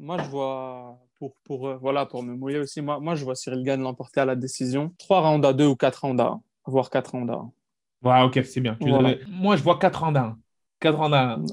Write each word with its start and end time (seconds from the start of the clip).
moi, 0.00 0.16
je 0.18 0.28
vois, 0.28 0.98
pour, 1.18 1.34
pour, 1.44 1.68
euh, 1.68 1.76
voilà, 1.76 2.06
pour 2.06 2.22
me 2.22 2.34
mouiller 2.34 2.58
aussi, 2.58 2.80
moi, 2.80 2.98
moi, 2.98 3.14
je 3.14 3.24
vois 3.24 3.34
Cyril 3.34 3.62
Gann 3.62 3.80
l'emporter 3.80 4.20
à 4.20 4.24
la 4.24 4.34
décision. 4.34 4.92
Trois 4.98 5.20
rounds 5.20 5.46
à 5.46 5.52
deux 5.52 5.66
ou 5.66 5.76
quatre 5.76 6.04
rounds 6.04 6.20
à 6.20 6.40
voire 6.66 6.90
quatre 6.90 7.12
rounds 7.12 7.30
à 7.30 7.44
Ouais, 8.02 8.22
ok, 8.22 8.42
c'est 8.44 8.60
bien. 8.60 8.78
Moi, 8.80 9.56
je 9.56 9.62
vois 9.62 9.78
quatre 9.78 10.02
rounds 10.02 10.18
à 10.18 10.22
1. 10.22 10.38
4 10.80 10.96
rounds 10.96 11.14
à 11.14 11.34
1. 11.34 11.44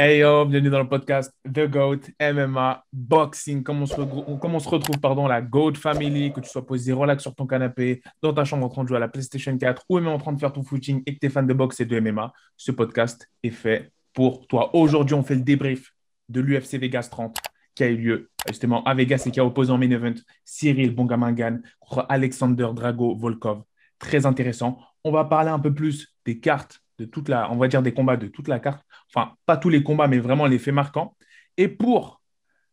Hey 0.00 0.20
yo, 0.20 0.44
bienvenue 0.44 0.70
dans 0.70 0.78
le 0.78 0.88
podcast 0.88 1.34
The 1.44 1.68
GOAT, 1.68 2.12
MMA, 2.20 2.84
Boxing. 2.92 3.64
Comment 3.64 3.82
on 3.82 3.86
se, 3.86 4.00
on 4.00 4.58
se 4.60 4.68
retrouve, 4.68 5.00
pardon, 5.00 5.26
la 5.26 5.42
GOAT 5.42 5.74
Family, 5.74 6.32
que 6.32 6.38
tu 6.38 6.48
sois 6.48 6.64
posé 6.64 6.92
relax 6.92 7.20
sur 7.20 7.34
ton 7.34 7.48
canapé, 7.48 8.00
dans 8.22 8.32
ta 8.32 8.44
chambre 8.44 8.64
en 8.64 8.68
train 8.68 8.84
de 8.84 8.88
jouer 8.88 8.98
à 8.98 9.00
la 9.00 9.08
PlayStation 9.08 9.58
4 9.58 9.86
ou 9.88 9.98
même 9.98 10.06
en 10.06 10.18
train 10.18 10.32
de 10.32 10.38
faire 10.38 10.52
ton 10.52 10.62
footing 10.62 11.02
et 11.04 11.14
que 11.14 11.18
tu 11.18 11.26
es 11.26 11.30
fan 11.30 11.48
de 11.48 11.52
boxe 11.52 11.80
et 11.80 11.84
de 11.84 11.98
MMA, 11.98 12.32
ce 12.56 12.70
podcast 12.70 13.28
est 13.42 13.50
fait 13.50 13.90
pour 14.12 14.46
toi. 14.46 14.70
Aujourd'hui, 14.72 15.16
on 15.16 15.24
fait 15.24 15.34
le 15.34 15.42
débrief 15.42 15.92
de 16.28 16.42
l'UFC 16.42 16.74
Vegas 16.74 17.08
30 17.10 17.36
qui 17.74 17.82
a 17.82 17.88
eu 17.88 17.96
lieu 17.96 18.30
justement 18.46 18.84
à 18.84 18.94
Vegas 18.94 19.24
et 19.26 19.32
qui 19.32 19.40
a 19.40 19.44
opposé 19.44 19.72
en 19.72 19.78
main 19.78 19.90
event 19.90 20.14
Cyril 20.44 20.94
Bongamangan 20.94 21.58
contre 21.80 22.06
Alexander 22.08 22.68
Drago 22.72 23.16
Volkov. 23.16 23.64
Très 23.98 24.26
intéressant. 24.26 24.78
On 25.02 25.10
va 25.10 25.24
parler 25.24 25.50
un 25.50 25.58
peu 25.58 25.74
plus 25.74 26.14
des 26.24 26.38
cartes 26.38 26.80
de 26.98 27.04
toute 27.04 27.28
la, 27.28 27.50
on 27.50 27.56
va 27.56 27.68
dire 27.68 27.82
des 27.82 27.94
combats 27.94 28.16
de 28.16 28.26
toute 28.26 28.48
la 28.48 28.58
carte. 28.58 28.84
Enfin, 29.12 29.34
pas 29.46 29.56
tous 29.56 29.68
les 29.68 29.82
combats, 29.82 30.08
mais 30.08 30.18
vraiment 30.18 30.46
les 30.46 30.58
faits 30.58 30.74
marquants. 30.74 31.16
Et 31.56 31.68
pour 31.68 32.20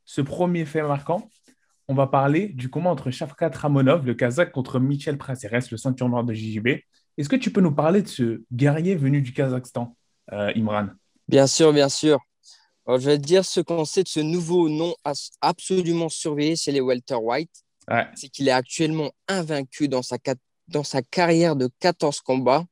ce 0.03 0.21
premier 0.21 0.65
fait 0.65 0.81
marquant, 0.81 1.29
on 1.87 1.93
va 1.93 2.07
parler 2.07 2.49
du 2.49 2.69
combat 2.69 2.89
entre 2.89 3.11
Shafkat 3.11 3.51
Ramonov, 3.53 4.05
le 4.05 4.15
Kazakh, 4.15 4.51
contre 4.51 4.79
Michel 4.79 5.17
Praceres, 5.17 5.69
le 5.71 5.77
ceinture 5.77 6.09
noir 6.09 6.23
de 6.23 6.33
JJB. 6.33 6.67
Est-ce 7.17 7.29
que 7.29 7.35
tu 7.35 7.51
peux 7.51 7.61
nous 7.61 7.73
parler 7.73 8.01
de 8.01 8.07
ce 8.07 8.43
guerrier 8.51 8.95
venu 8.95 9.21
du 9.21 9.33
Kazakhstan, 9.33 9.95
euh, 10.33 10.51
Imran? 10.55 10.87
Bien 11.27 11.47
sûr, 11.47 11.71
bien 11.73 11.89
sûr. 11.89 12.19
je 12.87 12.93
vais 12.97 13.17
te 13.17 13.23
dire 13.23 13.45
ce 13.45 13.59
qu'on 13.61 13.85
sait 13.85 14.03
de 14.03 14.07
ce 14.07 14.19
nouveau 14.19 14.69
nom 14.69 14.95
absolument 15.41 16.09
surveillé 16.09 16.55
chez 16.55 16.71
les 16.71 16.81
welterweight. 16.81 17.51
C'est 18.15 18.29
qu'il 18.29 18.47
est 18.47 18.51
actuellement 18.51 19.11
invaincu 19.27 19.87
dans 19.87 20.01
sa, 20.01 20.17
dans 20.67 20.83
sa 20.83 21.03
carrière 21.03 21.55
de 21.55 21.69
14 21.79 22.21
combats 22.21 22.65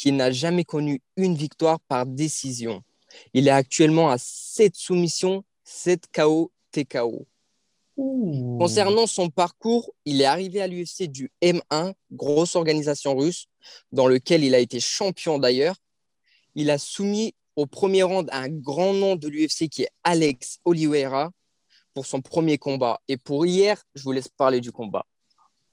qui 0.00 0.12
n'a 0.12 0.30
jamais 0.30 0.64
connu 0.64 1.02
une 1.18 1.34
victoire 1.34 1.78
par 1.78 2.06
décision. 2.06 2.82
Il 3.34 3.48
est 3.48 3.50
actuellement 3.50 4.08
à 4.08 4.16
7 4.16 4.74
soumissions, 4.74 5.44
7 5.64 6.06
KO 6.10 6.50
TKO. 6.72 7.26
Concernant 8.58 9.06
son 9.06 9.28
parcours, 9.28 9.92
il 10.06 10.22
est 10.22 10.24
arrivé 10.24 10.62
à 10.62 10.68
l'UFC 10.68 11.02
du 11.02 11.30
M1, 11.42 11.92
grosse 12.12 12.56
organisation 12.56 13.14
russe, 13.14 13.44
dans 13.92 14.06
lequel 14.06 14.42
il 14.42 14.54
a 14.54 14.58
été 14.58 14.80
champion 14.80 15.38
d'ailleurs. 15.38 15.76
Il 16.54 16.70
a 16.70 16.78
soumis 16.78 17.34
au 17.54 17.66
premier 17.66 18.02
round 18.02 18.30
un 18.32 18.48
grand 18.48 18.94
nom 18.94 19.16
de 19.16 19.28
l'UFC 19.28 19.68
qui 19.68 19.82
est 19.82 19.90
Alex 20.02 20.60
Oliveira 20.64 21.30
pour 21.92 22.06
son 22.06 22.22
premier 22.22 22.56
combat. 22.56 23.02
Et 23.06 23.18
pour 23.18 23.44
hier, 23.44 23.76
je 23.94 24.02
vous 24.02 24.12
laisse 24.12 24.28
parler 24.28 24.62
du 24.62 24.72
combat. 24.72 25.04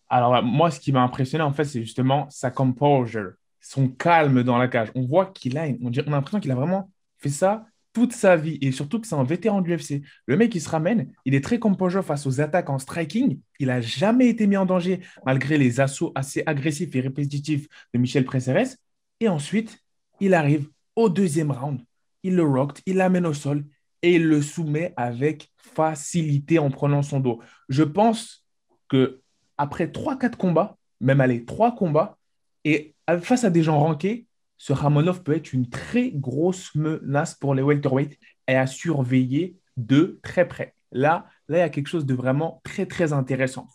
Alors, 0.10 0.44
moi, 0.44 0.70
ce 0.70 0.82
qui 0.82 0.92
m'a 0.92 1.02
impressionné, 1.02 1.46
en 1.46 1.54
fait, 1.54 1.64
c'est 1.64 1.82
justement 1.82 2.30
sa 2.30 2.52
composure 2.52 3.32
son 3.68 3.90
calme 3.90 4.44
dans 4.44 4.58
la 4.58 4.70
cage. 4.70 4.92
On 4.96 5.06
voit 5.06 5.26
qu'il 5.26 5.58
a, 5.58 5.68
on, 5.82 5.92
a 5.92 6.02
l'impression 6.10 6.40
qu'il 6.40 6.52
a 6.52 6.56
vraiment 6.56 6.90
fait 7.18 7.30
ça 7.30 7.66
toute 7.92 8.14
sa 8.14 8.38
vie 8.38 8.58
et 8.62 8.72
surtout 8.72 9.02
que 9.02 9.08
c'est 9.08 9.16
un 9.16 9.24
vétéran 9.24 9.60
du 9.62 9.76
UFC. 9.76 10.04
Le 10.26 10.38
mec, 10.38 10.56
il 10.56 10.62
se 10.62 10.70
ramène, 10.70 11.12
il 11.26 11.36
est 11.36 11.44
très 11.44 11.60
composé 11.60 12.02
face 12.02 12.26
aux 12.28 12.40
attaques 12.40 12.70
en 12.70 12.80
striking. 12.80 13.40
Il 13.60 13.68
n'a 13.68 13.82
jamais 13.82 14.30
été 14.30 14.48
mis 14.48 14.56
en 14.56 14.66
danger 14.66 15.02
malgré 15.26 15.58
les 15.58 15.82
assauts 15.82 16.14
assez 16.16 16.44
agressifs 16.46 16.96
et 16.96 17.02
répétitifs 17.02 17.68
de 17.94 18.00
Michel 18.00 18.24
Preceres. 18.24 18.78
Et 19.20 19.28
ensuite, 19.28 19.80
il 20.22 20.34
arrive 20.34 20.70
au 20.96 21.10
deuxième 21.10 21.52
round. 21.52 21.82
Il 22.24 22.36
le 22.36 22.44
rocked, 22.44 22.82
il 22.86 22.98
l'amène 22.98 23.26
au 23.26 23.34
sol 23.34 23.66
et 24.02 24.16
il 24.16 24.28
le 24.28 24.42
soumet 24.42 24.94
avec 24.96 25.52
facilité 25.58 26.60
en 26.60 26.70
prenant 26.70 27.02
son 27.02 27.20
dos. 27.20 27.42
Je 27.68 27.84
pense 27.84 28.46
que 28.88 29.22
après 29.58 29.88
3-4 29.88 30.38
combats, 30.38 30.78
même 31.02 31.20
allez, 31.20 31.44
3 31.44 31.76
combats, 31.76 32.18
et 32.64 32.96
face 33.22 33.44
à 33.44 33.50
des 33.50 33.64
gens 33.64 33.80
rankés, 33.80 34.28
ce 34.58 34.74
Ramonov 34.74 35.24
peut 35.24 35.36
être 35.36 35.54
une 35.54 35.70
très 35.70 36.12
grosse 36.12 36.74
menace 36.76 37.36
pour 37.36 37.54
les 37.54 37.62
welterweight 37.62 38.18
et 38.48 38.56
à 38.56 38.68
surveiller 38.68 39.58
de 39.78 40.20
très 40.24 40.48
près. 40.48 40.76
Là, 40.92 41.28
là, 41.48 41.58
il 41.58 41.62
y 41.62 41.64
a 41.64 41.70
quelque 41.70 41.88
chose 41.88 42.06
de 42.06 42.14
vraiment 42.14 42.62
très, 42.64 42.86
très 42.86 43.14
intéressant. 43.14 43.68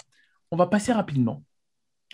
On 0.51 0.57
va 0.57 0.67
passer 0.67 0.93
rapidement 0.93 1.45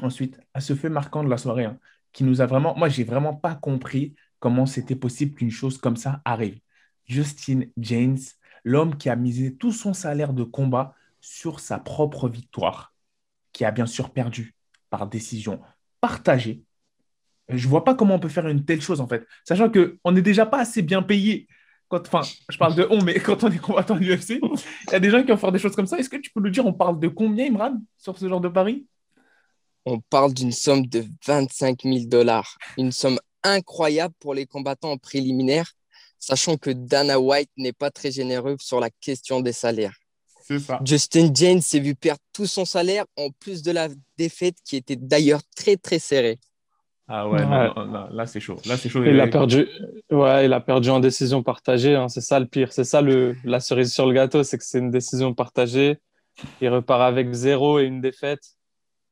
ensuite 0.01 0.41
à 0.55 0.61
ce 0.61 0.75
fait 0.75 0.91
marquant 0.91 1.25
de 1.25 1.29
la 1.29 1.39
soirée 1.39 1.65
hein, 1.65 1.79
qui 2.13 2.25
nous 2.25 2.41
a 2.41 2.47
vraiment. 2.47 2.77
Moi, 2.77 2.89
j'ai 2.89 3.05
vraiment 3.05 3.35
pas 3.35 3.55
compris 3.55 4.15
comment 4.39 4.67
c'était 4.67 4.97
possible 4.97 5.35
qu'une 5.35 5.51
chose 5.51 5.79
comme 5.79 5.97
ça 5.97 6.21
arrive. 6.25 6.61
Justin 7.07 7.63
James, 7.79 8.19
l'homme 8.65 8.97
qui 8.97 9.09
a 9.09 9.17
misé 9.17 9.57
tout 9.57 9.73
son 9.73 9.95
salaire 9.95 10.33
de 10.33 10.45
combat 10.45 10.95
sur 11.21 11.59
sa 11.59 11.79
propre 11.79 12.29
victoire, 12.29 12.95
qui 13.53 13.65
a 13.65 13.71
bien 13.71 13.87
sûr 13.87 14.13
perdu 14.13 14.55
par 14.91 15.07
décision 15.09 15.61
partagée 16.01 16.63
je 17.49 17.69
vois 17.69 17.85
pas 17.85 17.95
comment 17.95 18.15
on 18.15 18.21
peut 18.21 18.29
faire 18.29 18.47
une 18.49 18.65
telle 18.65 18.81
chose, 18.81 19.01
en 19.01 19.07
fait. 19.07 19.27
Sachant 19.45 19.71
qu'on 19.71 20.13
n'est 20.13 20.23
déjà 20.23 20.47
pas 20.47 20.61
assez 20.61 20.83
bien 20.83 21.03
payé. 21.03 21.47
Quand, 21.89 22.07
enfin, 22.07 22.21
je 22.51 22.59
parle 22.59 22.75
de 22.75 22.87
on, 22.91 23.03
mais 23.03 23.15
quand 23.21 23.45
on 23.45 23.51
est 23.51 23.59
combattant 23.59 23.95
de 23.95 24.01
l'UFC, 24.01 24.41
il 24.41 24.93
y 24.93 24.95
a 24.95 25.01
des 25.01 25.11
gens 25.11 25.23
qui 25.23 25.31
vont 25.31 25.37
faire 25.37 25.53
des 25.53 25.59
choses 25.59 25.75
comme 25.75 25.87
ça. 25.87 25.99
Est-ce 25.99 26.11
que 26.11 26.19
tu 26.19 26.31
peux 26.31 26.41
nous 26.41 26.51
dire, 26.51 26.67
on 26.67 26.75
parle 26.75 27.01
de 27.01 27.09
combien, 27.09 27.47
Imran, 27.47 27.81
sur 27.97 28.19
ce 28.19 28.29
genre 28.29 28.41
de 28.41 28.49
pari? 28.49 28.87
On 29.87 30.01
parle 30.01 30.35
d'une 30.35 30.53
somme 30.53 30.87
de 30.87 31.05
25 31.27 31.83
000 31.85 32.07
dollars. 32.07 32.59
Une 32.77 32.93
somme 32.93 33.19
incroyable 33.43 34.15
pour 34.21 34.35
les 34.35 34.45
combattants 34.45 34.91
en 34.91 34.99
préliminaire, 34.99 35.73
sachant 36.19 36.59
que 36.59 36.71
Dana 36.71 37.19
White 37.19 37.51
n'est 37.57 37.73
pas 37.73 37.91
très 37.91 38.11
généreux 38.11 38.57
sur 38.61 38.81
la 38.81 38.91
question 38.91 39.41
des 39.41 39.53
salaires. 39.53 39.97
Ça. 40.59 40.81
Justin 40.83 41.31
Jane 41.35 41.61
s'est 41.61 41.81
vu 41.81 41.95
perdre 41.95 42.23
tout 42.33 42.47
son 42.47 42.65
salaire 42.65 43.05
en 43.17 43.29
plus 43.31 43.63
de 43.63 43.71
la 43.71 43.89
défaite 44.17 44.57
qui 44.65 44.77
était 44.77 44.97
d'ailleurs 44.97 45.43
très 45.55 45.77
très 45.77 45.99
serrée. 45.99 46.39
Ah 47.11 47.27
ouais, 47.27 47.41
là 47.41 48.27
c'est 48.27 48.39
chaud. 48.39 48.57
Là 48.67 48.77
c'est 48.77 48.91
chaud. 48.91 49.03
Il, 49.03 49.19
a 49.19 49.27
perdu. 49.27 49.67
Ouais, 50.11 50.45
il 50.45 50.53
a 50.53 50.61
perdu 50.61 50.91
en 50.91 51.01
décision 51.01 51.43
partagée. 51.43 51.95
Hein. 51.95 52.09
C'est 52.09 52.21
ça 52.21 52.39
le 52.39 52.45
pire. 52.45 52.71
C'est 52.71 52.85
ça 52.85 53.01
le 53.01 53.35
la 53.45 53.61
cerise 53.61 53.93
sur 53.93 54.07
le 54.07 54.13
gâteau, 54.13 54.43
c'est 54.43 54.59
que 54.59 54.65
c'est 54.65 54.79
une 54.79 54.91
décision 54.91 55.33
partagée. 55.33 55.99
Il 56.61 56.69
repart 56.69 57.01
avec 57.01 57.33
zéro 57.33 57.79
et 57.79 57.85
une 57.85 58.03
défaite. 58.03 58.43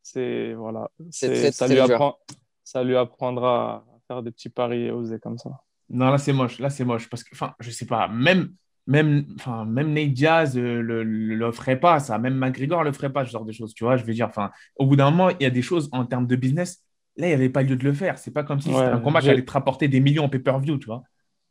C'est 0.02 0.52
voilà. 0.52 0.90
C'est 1.10 1.52
ça 1.52 1.66
lui 1.66 1.80
apprend, 1.80 2.18
ça 2.64 2.84
lui 2.84 2.96
apprendra 2.96 3.76
à 3.76 3.84
faire 4.06 4.22
des 4.22 4.30
petits 4.30 4.50
paris 4.50 4.84
et 4.84 4.90
oser 4.90 5.18
comme 5.18 5.38
ça. 5.38 5.50
Non, 5.88 6.10
là 6.10 6.18
c'est 6.18 6.34
moche. 6.34 6.58
Là 6.58 6.68
c'est 6.68 6.84
moche 6.84 7.08
parce 7.08 7.24
que 7.24 7.30
enfin, 7.32 7.54
je 7.60 7.70
sais 7.70 7.86
pas. 7.86 8.08
Même 8.08 8.52
même 8.86 9.24
enfin 9.36 9.64
même 9.64 9.94
Nate 9.94 10.12
Diaz 10.12 10.58
euh, 10.58 10.82
le, 10.82 11.02
le, 11.02 11.50
ferait 11.50 11.80
pas 11.80 11.98
ça. 11.98 12.18
Même 12.18 12.34
McGregor 12.34 12.84
le 12.84 12.92
ferait 12.92 13.10
pas 13.10 13.24
ce 13.24 13.30
genre 13.30 13.46
de 13.46 13.52
choses. 13.52 13.72
Tu 13.72 13.84
vois, 13.84 13.96
je 13.96 14.04
veux 14.04 14.12
dire. 14.12 14.28
Enfin, 14.28 14.50
au 14.76 14.84
bout 14.84 14.96
d'un 14.96 15.10
moment, 15.10 15.30
il 15.30 15.42
y 15.42 15.46
a 15.46 15.50
des 15.50 15.62
choses 15.62 15.88
en 15.92 16.04
termes 16.04 16.26
de 16.26 16.36
business 16.36 16.85
Là, 17.16 17.26
il 17.26 17.28
n'y 17.28 17.34
avait 17.34 17.48
pas 17.48 17.62
lieu 17.62 17.76
de 17.76 17.84
le 17.84 17.92
faire. 17.92 18.18
C'est 18.18 18.30
pas 18.30 18.44
comme 18.44 18.60
si 18.60 18.68
c'était 18.68 18.84
un 18.84 19.00
combat 19.00 19.20
qui 19.20 19.30
allait 19.30 19.44
te 19.44 19.52
rapporter 19.52 19.88
des 19.88 20.00
millions 20.00 20.24
en 20.24 20.28
pay-per-view, 20.28 20.78
tu 20.78 20.86
vois. 20.86 21.02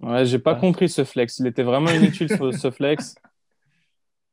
Ouais, 0.02 0.26
j'ai 0.26 0.40
pas 0.40 0.56
compris 0.56 0.90
ce 0.90 1.03
flex. 1.03 1.40
Il 1.40 1.48
était 1.48 1.64
vraiment 1.64 1.90
inutile 1.90 2.30
ce, 2.30 2.70
flex. 2.72 3.16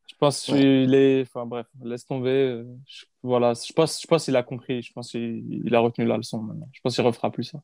Je 0.08 0.14
pense 0.18 0.42
qu'il 0.42 0.94
est. 0.94 1.22
Enfin 1.22 1.46
bref, 1.46 1.66
laisse 1.82 2.04
tomber. 2.04 2.62
voilà, 3.22 3.54
je 3.54 3.72
pense, 3.72 4.02
je 4.02 4.06
pense 4.06 4.24
qu'il 4.24 4.36
a 4.36 4.42
compris. 4.42 4.82
Je 4.82 4.92
pense 4.92 5.10
qu'il 5.10 5.74
a 5.74 5.78
retenu 5.78 6.04
la 6.04 6.16
leçon 6.16 6.42
maintenant. 6.42 6.68
Je 6.72 6.80
pense 6.82 6.94
qu'il 6.94 7.04
refera 7.04 7.30
plus 7.30 7.44
ça. 7.44 7.60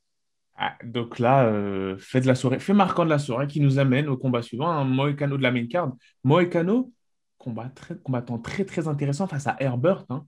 Ah, 0.61 0.77
donc 0.83 1.21
là, 1.21 1.45
euh, 1.45 1.97
fait 1.99 2.21
de 2.21 2.27
la 2.27 2.35
soirée, 2.35 2.59
fait 2.59 2.75
marquant 2.75 3.05
de 3.05 3.11
la 3.11 3.21
soirée 3.21 3.47
qui 3.47 3.61
nous 3.61 3.79
amène 3.79 4.09
au 4.09 4.17
combat 4.17 4.43
suivant, 4.43 4.85
Moïcano 4.85 5.37
de 5.37 5.43
la 5.43 5.53
main 5.53 5.67
card. 5.69 5.93
Moïcano, 6.25 6.93
combat 7.39 7.69
très, 7.69 7.97
combattant 7.97 8.39
très 8.39 8.65
très 8.65 8.89
intéressant 8.89 9.29
face 9.29 9.47
à 9.47 9.57
Herbert. 9.61 10.05
Hein. 10.11 10.27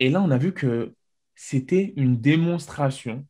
Et 0.00 0.08
là, 0.08 0.22
on 0.22 0.30
a 0.30 0.38
vu 0.38 0.54
que 0.54 0.94
c'était 1.36 1.92
une 1.96 2.16
démonstration 2.16 3.24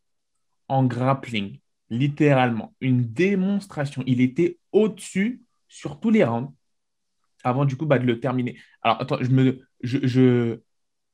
en 0.68 0.84
grappling, 0.84 1.58
littéralement. 1.90 2.74
Une 2.80 3.02
démonstration. 3.12 4.02
Il 4.06 4.22
était 4.22 4.58
au-dessus 4.72 5.42
sur 5.68 6.00
tous 6.00 6.10
les 6.10 6.24
rounds 6.24 6.52
avant 7.44 7.64
du 7.64 7.76
coup 7.76 7.86
bah, 7.86 7.98
de 7.98 8.06
le 8.06 8.18
terminer. 8.18 8.58
Alors 8.82 9.02
attends, 9.02 9.18
je 9.20 9.30
me, 9.30 9.60
je, 9.82 10.58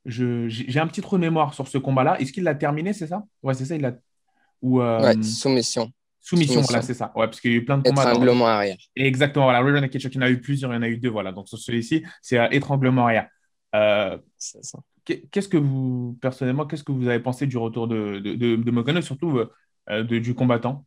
j'ai 0.04 0.80
un 0.80 0.86
petit 0.86 1.00
trou 1.00 1.16
de 1.16 1.22
mémoire 1.22 1.54
sur 1.54 1.66
ce 1.66 1.78
combat-là. 1.78 2.20
Est-ce 2.20 2.32
qu'il 2.32 2.44
l'a 2.44 2.54
terminé, 2.54 2.92
c'est 2.92 3.08
ça? 3.08 3.24
Ouais, 3.42 3.54
c'est 3.54 3.64
ça. 3.64 3.74
Il 3.74 3.84
a 3.84 3.94
ou 4.60 4.80
euh, 4.80 5.20
soumission. 5.22 5.90
Soumission, 6.20 6.60
voilà, 6.60 6.82
c'est 6.82 6.94
ça. 6.94 7.10
Ouais, 7.16 7.26
parce 7.26 7.40
qu'il 7.40 7.50
y 7.50 7.54
a 7.54 7.56
eu 7.56 7.64
plein 7.64 7.78
de 7.78 7.82
combats. 7.82 8.10
Étranglement 8.10 8.46
arrière. 8.46 8.76
Exactement, 8.94 9.46
voilà. 9.46 9.60
il 9.60 10.14
y 10.14 10.18
en 10.18 10.22
a 10.22 10.30
eu 10.30 10.40
plusieurs, 10.40 10.70
il 10.72 10.76
y 10.76 10.78
en 10.78 10.82
a 10.82 10.88
eu 10.88 10.96
deux, 10.98 11.08
voilà. 11.08 11.32
Donc 11.32 11.48
sur 11.48 11.58
celui-ci, 11.58 12.04
c'est 12.20 12.38
euh, 12.38 12.46
étranglement 12.52 13.06
arrière. 13.06 13.28
Euh, 13.74 14.16
c'est 14.38 14.64
ça. 14.64 14.78
Qu'est-ce 15.04 15.48
que 15.48 15.56
vous, 15.56 16.16
personnellement, 16.20 16.66
qu'est-ce 16.66 16.84
que 16.84 16.92
vous 16.92 17.08
avez 17.08 17.20
pensé 17.20 17.46
du 17.46 17.56
retour 17.56 17.88
de, 17.88 18.20
de, 18.20 18.56
de, 18.56 19.00
surtout 19.00 19.38
euh, 19.38 19.52
euh, 19.90 20.04
du 20.04 20.34
combattant? 20.34 20.84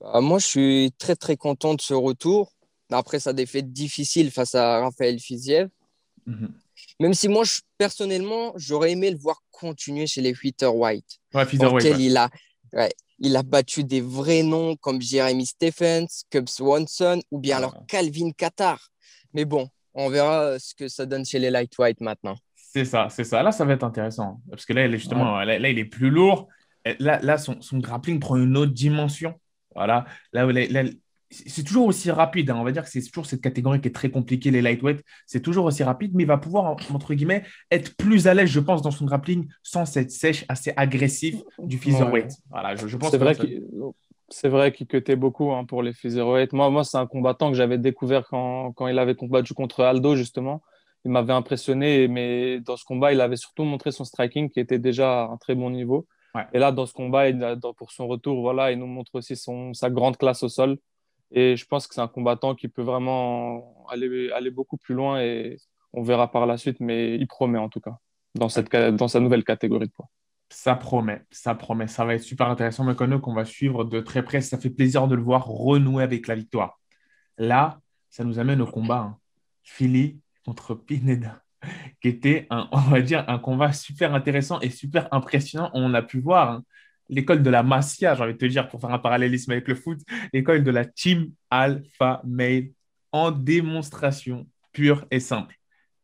Bah, 0.00 0.20
Moi, 0.20 0.38
je 0.38 0.46
suis 0.46 0.92
très, 0.98 1.16
très 1.16 1.36
content 1.36 1.74
de 1.74 1.80
ce 1.80 1.94
retour. 1.94 2.52
Après 2.90 3.20
sa 3.20 3.34
défaite 3.34 3.70
difficile 3.70 4.30
face 4.30 4.54
à 4.54 4.80
Raphaël 4.80 5.18
Fiziev. 5.18 5.68
Mhm. 6.24 6.54
Même 7.00 7.14
si 7.14 7.28
moi, 7.28 7.44
personnellement, 7.76 8.52
j'aurais 8.56 8.92
aimé 8.92 9.10
le 9.10 9.18
voir 9.18 9.42
continuer 9.50 10.06
chez 10.06 10.22
les 10.22 10.34
White. 10.62 11.18
Ouais, 11.34 11.44
il 11.98 12.16
a, 12.16 12.30
Il 13.18 13.36
a 13.36 13.42
battu 13.42 13.84
des 13.84 14.00
vrais 14.00 14.42
noms 14.42 14.76
comme 14.76 15.02
Jeremy 15.02 15.44
Stephens, 15.44 16.24
Cubs 16.30 16.48
Swanson 16.48 17.20
ou 17.30 17.38
bien 17.38 17.58
alors 17.58 17.74
Calvin 17.86 18.30
Qatar. 18.30 18.90
Mais 19.34 19.44
bon, 19.44 19.68
on 19.94 20.08
verra 20.08 20.58
ce 20.58 20.74
que 20.74 20.88
ça 20.88 21.04
donne 21.04 21.24
chez 21.24 21.38
les 21.38 21.50
lightweight 21.50 22.00
maintenant. 22.00 22.36
C'est 22.70 22.84
ça, 22.84 23.08
c'est 23.10 23.24
ça. 23.24 23.42
Là, 23.42 23.50
ça 23.50 23.64
va 23.64 23.72
être 23.72 23.84
intéressant. 23.84 24.40
Parce 24.50 24.66
que 24.66 24.74
là, 24.74 24.84
il 24.84 24.94
est 24.94 24.98
justement, 24.98 25.40
là, 25.40 25.56
il 25.56 25.78
est 25.78 25.84
plus 25.84 26.10
lourd. 26.10 26.48
Là, 26.98 27.18
là 27.22 27.38
son, 27.38 27.60
son, 27.62 27.78
grappling 27.78 28.20
prend 28.20 28.36
une 28.36 28.56
autre 28.56 28.72
dimension. 28.72 29.34
Voilà. 29.74 30.04
Là, 30.34 30.44
là, 30.46 30.84
c'est 31.30 31.62
toujours 31.64 31.86
aussi 31.86 32.10
rapide. 32.10 32.50
Hein. 32.50 32.56
On 32.58 32.64
va 32.64 32.72
dire 32.72 32.84
que 32.84 32.90
c'est 32.90 33.02
toujours 33.02 33.24
cette 33.24 33.40
catégorie 33.40 33.80
qui 33.80 33.88
est 33.88 33.94
très 33.94 34.10
compliquée, 34.10 34.50
les 34.50 34.60
lightweight. 34.60 35.02
C'est 35.26 35.40
toujours 35.40 35.64
aussi 35.64 35.82
rapide, 35.82 36.12
mais 36.14 36.24
il 36.24 36.26
va 36.26 36.36
pouvoir, 36.36 36.76
entre 36.92 37.14
guillemets, 37.14 37.44
être 37.70 37.96
plus 37.96 38.26
à 38.26 38.34
l'aise, 38.34 38.50
je 38.50 38.60
pense, 38.60 38.82
dans 38.82 38.90
son 38.90 39.06
grappling 39.06 39.48
sans 39.62 39.86
cette 39.86 40.10
sèche 40.10 40.44
assez 40.48 40.72
agressif 40.76 41.36
du 41.58 41.78
featherweight. 41.78 42.32
Voilà, 42.50 42.76
je, 42.76 42.96
pense 42.96 43.10
c'est 43.10 43.18
vrai 43.18 43.34
qu'il 43.34 43.62
c'est 44.30 44.48
vrai 44.48 44.72
qu'il 44.72 44.86
cutait 44.86 45.16
beaucoup 45.16 45.52
hein, 45.52 45.64
pour 45.64 45.82
les 45.82 45.94
featherweight. 45.94 46.52
Moi, 46.52 46.68
moi 46.68 46.84
c'est 46.84 46.98
un 46.98 47.06
combattant 47.06 47.50
que 47.50 47.56
j'avais 47.56 47.78
découvert 47.78 48.26
quand, 48.28 48.72
quand, 48.72 48.86
il 48.88 48.98
avait 48.98 49.14
combattu 49.14 49.54
contre 49.54 49.82
Aldo, 49.84 50.16
justement. 50.16 50.62
Il 51.04 51.10
m'avait 51.10 51.32
impressionné, 51.32 52.08
mais 52.08 52.60
dans 52.60 52.76
ce 52.76 52.84
combat, 52.84 53.12
il 53.12 53.20
avait 53.20 53.36
surtout 53.36 53.64
montré 53.64 53.92
son 53.92 54.04
striking 54.04 54.50
qui 54.50 54.60
était 54.60 54.78
déjà 54.78 55.22
à 55.22 55.26
un 55.28 55.36
très 55.36 55.54
bon 55.54 55.70
niveau. 55.70 56.06
Et 56.52 56.58
là, 56.58 56.70
dans 56.70 56.86
ce 56.86 56.92
combat, 56.92 57.28
il, 57.28 57.58
pour 57.76 57.90
son 57.90 58.06
retour, 58.06 58.40
voilà, 58.42 58.70
il 58.70 58.78
nous 58.78 58.86
montre 58.86 59.16
aussi 59.16 59.34
son, 59.34 59.74
sa 59.74 59.90
grande 59.90 60.16
classe 60.16 60.42
au 60.42 60.48
sol. 60.48 60.78
Et 61.30 61.56
je 61.56 61.66
pense 61.66 61.86
que 61.86 61.94
c'est 61.94 62.00
un 62.00 62.08
combattant 62.08 62.54
qui 62.54 62.68
peut 62.68 62.82
vraiment 62.82 63.86
aller, 63.88 64.30
aller 64.32 64.50
beaucoup 64.50 64.76
plus 64.76 64.94
loin 64.94 65.20
et 65.20 65.56
on 65.92 66.02
verra 66.02 66.30
par 66.30 66.46
la 66.46 66.56
suite, 66.56 66.80
mais 66.80 67.16
il 67.16 67.26
promet 67.26 67.58
en 67.58 67.68
tout 67.68 67.80
cas 67.80 67.98
dans, 68.34 68.48
cette, 68.48 68.74
dans 68.74 69.08
sa 69.08 69.20
nouvelle 69.20 69.44
catégorie 69.44 69.86
de 69.86 69.92
poids. 69.92 70.08
Ça 70.50 70.74
promet, 70.74 71.22
ça 71.30 71.54
promet. 71.54 71.88
Ça 71.88 72.04
va 72.04 72.14
être 72.14 72.22
super 72.22 72.48
intéressant, 72.48 72.84
Mekono, 72.84 73.20
qu'on 73.20 73.34
va 73.34 73.44
suivre 73.44 73.84
de 73.84 74.00
très 74.00 74.22
près. 74.22 74.40
Ça 74.40 74.56
fait 74.56 74.70
plaisir 74.70 75.06
de 75.06 75.14
le 75.14 75.22
voir 75.22 75.46
renouer 75.46 76.02
avec 76.02 76.26
la 76.26 76.34
victoire. 76.34 76.78
Là, 77.36 77.80
ça 78.08 78.24
nous 78.24 78.38
amène 78.38 78.62
au 78.62 78.66
combat. 78.66 79.00
Hein. 79.00 79.18
Philly 79.62 80.18
contre 80.48 80.74
Pineda, 80.74 81.42
qui 82.00 82.08
était, 82.08 82.46
un, 82.48 82.70
on 82.72 82.78
va 82.78 83.02
dire, 83.02 83.22
un 83.28 83.38
combat 83.38 83.74
super 83.74 84.14
intéressant 84.14 84.58
et 84.60 84.70
super 84.70 85.06
impressionnant. 85.12 85.70
On 85.74 85.92
a 85.92 86.00
pu 86.00 86.20
voir 86.20 86.50
hein, 86.50 86.64
l'école 87.10 87.42
de 87.42 87.50
la 87.50 87.62
Masia, 87.62 88.14
j'ai 88.14 88.22
envie 88.22 88.32
de 88.32 88.38
te 88.38 88.46
dire, 88.46 88.66
pour 88.66 88.80
faire 88.80 88.90
un 88.90 88.98
parallélisme 88.98 89.52
avec 89.52 89.68
le 89.68 89.74
foot, 89.74 90.00
l'école 90.32 90.64
de 90.64 90.70
la 90.70 90.86
Team 90.86 91.32
Alpha 91.50 92.22
Male 92.24 92.70
en 93.12 93.30
démonstration 93.30 94.46
pure 94.72 95.04
et 95.10 95.20
simple. 95.20 95.54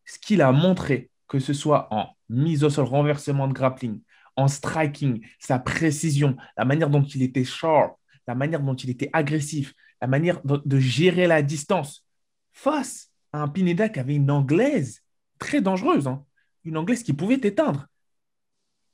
Ce 0.05 0.19
qu'il 0.19 0.43
a 0.43 0.53
montré, 0.53 1.11
que 1.27 1.39
ce 1.39 1.55
soit 1.55 1.89
en 1.91 2.11
mise 2.29 2.65
au 2.65 2.71
sol, 2.71 2.85
renversement 2.85 3.49
de 3.49 3.55
grappling, 3.55 4.03
en 4.37 4.47
striking, 4.47 5.27
sa 5.39 5.59
précision, 5.59 6.37
la 6.59 6.67
manière 6.67 6.91
dont 6.91 7.03
il 7.03 7.23
était 7.23 7.45
sharp, 7.45 7.97
la 8.29 8.35
manière 8.35 8.61
dont 8.61 8.75
il 8.75 8.91
était 8.91 9.09
agressif, 9.15 9.73
la 10.03 10.07
manière 10.07 10.43
de, 10.45 10.79
gérer 10.79 11.27
la 11.27 11.41
distance 11.41 12.05
face 12.53 13.14
un 13.41 13.49
Pineda 13.49 13.89
qui 13.89 14.01
avait 14.01 14.15
une 14.15 14.31
anglaise 14.31 15.03
très 15.39 15.61
dangereuse, 15.61 16.07
hein. 16.07 16.25
une 16.65 16.77
anglaise 16.77 17.03
qui 17.03 17.13
pouvait 17.13 17.39
t'éteindre. 17.39 17.87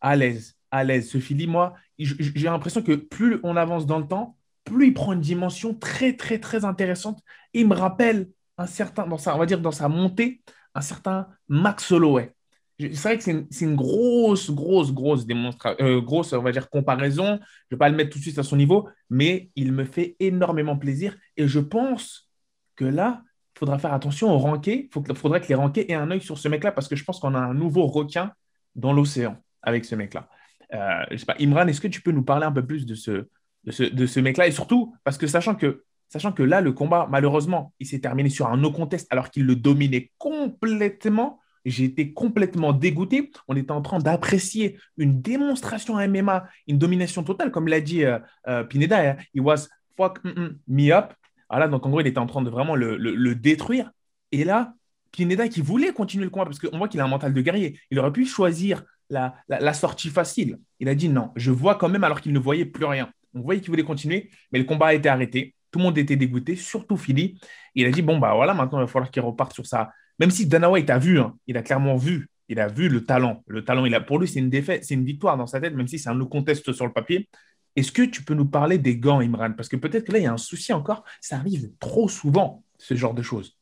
À 0.01 0.17
l'aise, 0.17 0.57
à 0.71 0.83
l'aise. 0.83 1.11
Ce 1.11 1.19
Philly, 1.19 1.47
moi, 1.47 1.75
j'ai 1.99 2.49
l'impression 2.49 2.83
que 2.83 2.93
plus 2.93 3.39
on 3.43 3.57
avance 3.57 3.87
dans 3.87 3.99
le 3.99 4.07
temps, 4.07 4.37
plus 4.65 4.89
il 4.89 4.95
prend 4.95 5.13
une 5.13 5.21
dimension 5.21 5.75
très, 5.75 6.17
très, 6.17 6.39
très 6.39 6.65
intéressante. 6.65 7.21
il 7.53 7.69
me 7.69 7.75
rappelle 7.75 8.31
un 8.57 8.67
certain, 8.67 9.07
dans 9.07 9.19
sa, 9.19 9.35
on 9.35 9.39
va 9.39 9.47
dire 9.47 9.61
dans 9.61 9.73
sa 9.73 9.89
montée, 9.89 10.43
un 10.75 10.81
certain 10.81 11.29
Max 11.49 11.91
Holloway. 11.91 12.35
C'est 12.79 13.03
vrai 13.03 13.19
que 13.19 13.25
c'est 13.25 13.65
une, 13.65 13.77
grosse, 13.77 14.51
grosse, 14.51 14.93
grosse 14.93 15.27
démonstration, 15.27 15.85
euh, 15.85 16.01
grosse, 16.01 16.33
on 16.33 16.43
va 16.43 16.51
dire, 16.51 16.71
comparaison. 16.71 17.27
Je 17.27 17.33
ne 17.33 17.41
vais 17.73 17.77
pas 17.77 17.91
le 17.91 17.97
mettre 17.97 18.11
tout 18.11 18.19
de 18.19 18.23
suite 18.23 18.39
à 18.39 18.43
son 18.43 18.57
niveau, 18.57 18.89
mais 19.11 19.51
il 19.55 19.73
me 19.73 19.85
fait 19.85 20.17
énormément 20.19 20.79
plaisir. 20.79 21.15
Et 21.37 21.47
je 21.47 21.61
pense 21.61 22.31
que 22.77 22.87
là, 22.87 23.23
faudra 23.61 23.79
faire 23.79 23.93
attention 23.93 24.33
au 24.33 24.39
ranké. 24.39 24.91
Il 25.09 25.15
faudrait 25.15 25.41
que 25.41 25.49
les 25.49 25.55
rankés 25.55 25.93
aient 25.93 25.95
un 25.95 26.11
œil 26.11 26.23
sur 26.23 26.39
ce 26.39 26.49
mec-là 26.49 26.73
parce 26.73 26.89
que 26.89 26.97
je 26.97 27.05
pense 27.05 27.21
qu'on 27.21 27.35
a 27.35 27.39
un 27.39 27.55
nouveau 27.55 27.87
requin 27.87 28.33
dans 28.75 28.93
l'océan 28.93 29.37
avec 29.62 29.85
ce 29.85 29.95
mec-là. 29.95 30.29
Euh, 30.73 31.05
je 31.11 31.19
sais 31.19 31.27
pas, 31.27 31.37
Imran, 31.39 31.67
est-ce 31.67 31.81
que 31.81 31.89
tu 31.89 32.01
peux 32.01 32.11
nous 32.11 32.23
parler 32.23 32.47
un 32.47 32.53
peu 32.53 32.65
plus 32.65 32.87
de 32.87 32.95
ce, 32.95 33.29
de 33.65 33.71
ce, 33.71 33.83
de 33.83 34.07
ce 34.07 34.19
mec-là 34.19 34.47
Et 34.47 34.51
surtout, 34.51 34.95
parce 35.05 35.19
que 35.19 35.27
sachant 35.27 35.55
que, 35.55 35.85
sachant 36.09 36.33
que 36.33 36.43
là, 36.43 36.62
le 36.62 36.73
combat, 36.73 37.07
malheureusement, 37.11 37.75
il 37.81 37.87
s'est 37.87 38.01
terminé 38.01 38.31
sur 38.31 38.47
un 38.47 38.57
no 38.57 38.73
contest 38.73 39.07
alors 39.11 39.31
qu'il 39.31 39.45
le 39.45 39.57
dominait 39.57 40.11
complètement. 40.17 41.39
J'ai 41.67 41.85
été 41.85 42.15
complètement 42.15 42.73
dégoûté. 42.73 43.31
On 43.47 43.56
était 43.56 43.73
en 43.73 43.83
train 43.83 43.99
d'apprécier 43.99 44.79
une 44.97 45.21
démonstration 45.21 45.97
MMA, 46.09 46.49
une 46.67 46.79
domination 46.79 47.23
totale, 47.23 47.51
comme 47.51 47.69
l'a 47.69 47.83
dit 47.83 48.05
euh, 48.05 48.19
euh, 48.49 48.65
Pineda. 48.65 49.11
Hein. 49.11 49.17
He 49.35 49.41
was 49.41 49.69
fuck 49.99 50.25
mm, 50.25 50.31
mm, 50.31 50.59
me 50.69 50.93
up. 50.93 51.13
Voilà, 51.50 51.69
donc 51.69 51.85
en 51.85 51.91
gros, 51.91 52.00
il 52.00 52.06
était 52.06 52.19
en 52.19 52.26
train 52.26 52.43
de 52.43 52.50
vraiment 52.50 52.76
le, 52.76 52.97
le, 52.97 53.35
détruire. 53.35 53.91
Et 54.32 54.44
là, 54.44 54.75
Pineda 55.11 55.49
qui 55.49 55.61
voulait 55.61 55.93
continuer 55.93 56.25
le 56.25 56.31
combat 56.31 56.44
parce 56.44 56.61
qu'on 56.61 56.79
voit 56.79 56.88
qu'il 56.88 57.00
a 57.00 57.05
un 57.05 57.08
mental 57.08 57.35
de 57.35 57.41
guerrier. 57.41 57.79
Il 57.91 57.99
aurait 57.99 58.12
pu 58.12 58.25
choisir 58.25 58.85
la, 59.11 59.73
sortie 59.73 60.08
facile. 60.08 60.58
Il 60.79 60.88
a 60.88 60.94
dit 60.94 61.08
non, 61.08 61.32
je 61.35 61.50
vois 61.50 61.75
quand 61.75 61.88
même 61.88 62.05
alors 62.05 62.20
qu'il 62.20 62.32
ne 62.32 62.38
voyait 62.38 62.64
plus 62.64 62.85
rien. 62.85 63.11
On 63.35 63.41
voyait 63.41 63.61
qu'il 63.61 63.70
voulait 63.70 63.85
continuer, 63.85 64.31
mais 64.52 64.58
le 64.58 64.64
combat 64.64 64.87
a 64.87 64.94
été 64.94 65.08
arrêté. 65.08 65.55
Tout 65.73 65.79
le 65.79 65.85
monde 65.85 65.99
était 65.99 66.17
dégoûté, 66.17 66.56
surtout 66.56 66.97
Philly. 66.97 67.38
Il 67.75 67.87
a 67.87 67.91
dit 67.91 68.03
bon, 68.03 68.19
bah 68.19 68.35
voilà, 68.35 68.55
maintenant 68.55 68.79
il 68.79 68.82
va 68.82 68.87
falloir 68.87 69.11
qu'il 69.11 69.23
reparte 69.23 69.53
sur 69.53 69.67
ça. 69.67 69.91
Même 70.19 70.31
si 70.31 70.46
Dana 70.46 70.70
White 70.70 70.91
a 70.91 70.99
vu, 70.99 71.19
hein, 71.19 71.37
il 71.46 71.56
a 71.56 71.62
clairement 71.62 71.96
vu, 71.96 72.29
il 72.49 72.61
a 72.61 72.69
vu 72.69 72.88
le 72.88 73.05
talent. 73.05 73.43
Le 73.46 73.64
talent, 73.64 73.85
il 73.87 73.94
a, 73.94 74.00
pour 74.00 74.19
lui, 74.19 74.29
c'est 74.29 74.41
une 74.41 74.50
défaite, 74.50 74.85
c'est 74.85 74.94
une 74.94 75.05
victoire 75.05 75.37
dans 75.37 75.46
sa 75.46 75.61
tête, 75.61 75.75
même 75.75 75.88
si 75.88 75.99
c'est 75.99 76.11
un 76.11 76.14
nous 76.14 76.29
conteste 76.29 76.73
sur 76.73 76.87
le 76.87 76.93
papier. 76.93 77.29
Est-ce 77.76 77.93
que 77.93 78.02
tu 78.02 78.25
peux 78.25 78.34
nous 78.34 78.46
parler 78.46 78.78
des 78.78 78.96
gants, 78.96 79.20
Imran? 79.20 79.52
Parce 79.52 79.69
que 79.69 79.76
peut-être 79.76 80.06
que 80.06 80.12
là, 80.12 80.19
il 80.19 80.25
y 80.25 80.26
a 80.26 80.32
un 80.32 80.37
souci 80.37 80.72
encore. 80.72 81.05
Ça 81.20 81.37
arrive 81.37 81.70
trop 81.78 82.08
souvent, 82.08 82.64
ce 82.78 82.94
genre 82.94 83.14
de 83.14 83.22
choses. 83.22 83.56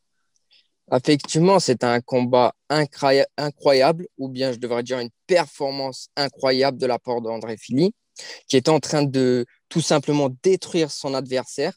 Effectivement, 0.91 1.61
c'est 1.61 1.85
un 1.85 2.01
combat 2.01 2.55
incroyable, 2.71 4.07
ou 4.17 4.29
bien 4.31 4.53
je 4.53 4.59
devrais 4.59 4.83
dire 4.83 4.99
une 4.99 5.11
performance 5.27 6.09
incroyable 6.17 6.79
de 6.79 6.87
la 6.87 6.99
part 6.99 7.21
d'André 7.21 7.59
Philly, 7.59 7.93
qui 8.47 8.57
est 8.57 8.71
en 8.71 8.81
train 8.81 9.03
de 9.03 9.45
tout 9.69 9.83
simplement 9.83 10.31
détruire 10.43 10.91
son 10.91 11.13
adversaire, 11.13 11.75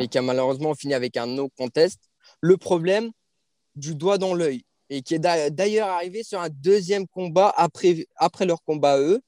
et 0.00 0.08
qui 0.08 0.18
a 0.18 0.22
malheureusement 0.22 0.74
fini 0.74 0.94
avec 0.94 1.16
un 1.16 1.26
no 1.26 1.48
contest. 1.56 2.00
Le 2.40 2.56
problème 2.56 3.12
du 3.76 3.94
doigt 3.94 4.18
dans 4.18 4.34
l'œil, 4.34 4.64
et 4.88 5.02
qui 5.02 5.14
est 5.14 5.20
d'ailleurs 5.20 5.88
arrivé 5.88 6.24
sur 6.24 6.40
un 6.40 6.48
deuxième 6.50 7.06
combat 7.06 7.54
après, 7.56 8.08
après 8.16 8.46
leur 8.46 8.64
combat 8.64 8.98
eux. 8.98 9.20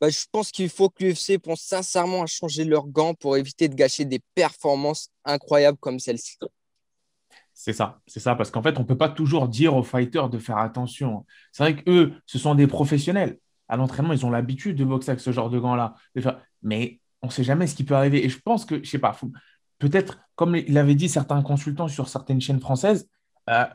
Bah, 0.00 0.08
je 0.08 0.24
pense 0.32 0.50
qu'il 0.50 0.70
faut 0.70 0.88
que 0.88 1.04
l'UFC 1.04 1.38
pense 1.38 1.60
sincèrement 1.60 2.22
à 2.22 2.26
changer 2.26 2.64
leurs 2.64 2.86
gants 2.86 3.14
pour 3.14 3.36
éviter 3.36 3.68
de 3.68 3.74
gâcher 3.74 4.06
des 4.06 4.20
performances 4.34 5.10
incroyables 5.24 5.78
comme 5.78 5.98
celle-ci. 5.98 6.38
C'est 7.52 7.74
ça, 7.74 8.00
c'est 8.06 8.20
ça, 8.20 8.34
parce 8.34 8.50
qu'en 8.50 8.62
fait, 8.62 8.78
on 8.78 8.82
ne 8.82 8.86
peut 8.86 8.96
pas 8.96 9.10
toujours 9.10 9.46
dire 9.46 9.76
aux 9.76 9.82
fighters 9.82 10.30
de 10.30 10.38
faire 10.38 10.56
attention. 10.56 11.26
C'est 11.52 11.62
vrai 11.62 11.76
qu'eux, 11.76 12.14
ce 12.24 12.38
sont 12.38 12.54
des 12.54 12.66
professionnels. 12.66 13.38
À 13.68 13.76
l'entraînement, 13.76 14.14
ils 14.14 14.24
ont 14.24 14.30
l'habitude 14.30 14.76
de 14.76 14.84
boxer 14.84 15.10
avec 15.10 15.20
ce 15.20 15.30
genre 15.30 15.50
de 15.50 15.58
gants-là. 15.58 15.94
Mais 16.62 17.00
on 17.20 17.26
ne 17.26 17.32
sait 17.32 17.44
jamais 17.44 17.66
ce 17.66 17.74
qui 17.74 17.84
peut 17.84 17.94
arriver. 17.94 18.24
Et 18.24 18.30
je 18.30 18.40
pense 18.40 18.64
que, 18.64 18.76
je 18.76 18.80
ne 18.80 18.86
sais 18.86 18.98
pas, 18.98 19.14
peut-être, 19.78 20.20
comme 20.36 20.56
il 20.56 20.78
avait 20.78 20.94
dit 20.94 21.10
certains 21.10 21.42
consultants 21.42 21.88
sur 21.88 22.08
certaines 22.08 22.40
chaînes 22.40 22.60
françaises, 22.60 23.06
euh, 23.50 23.66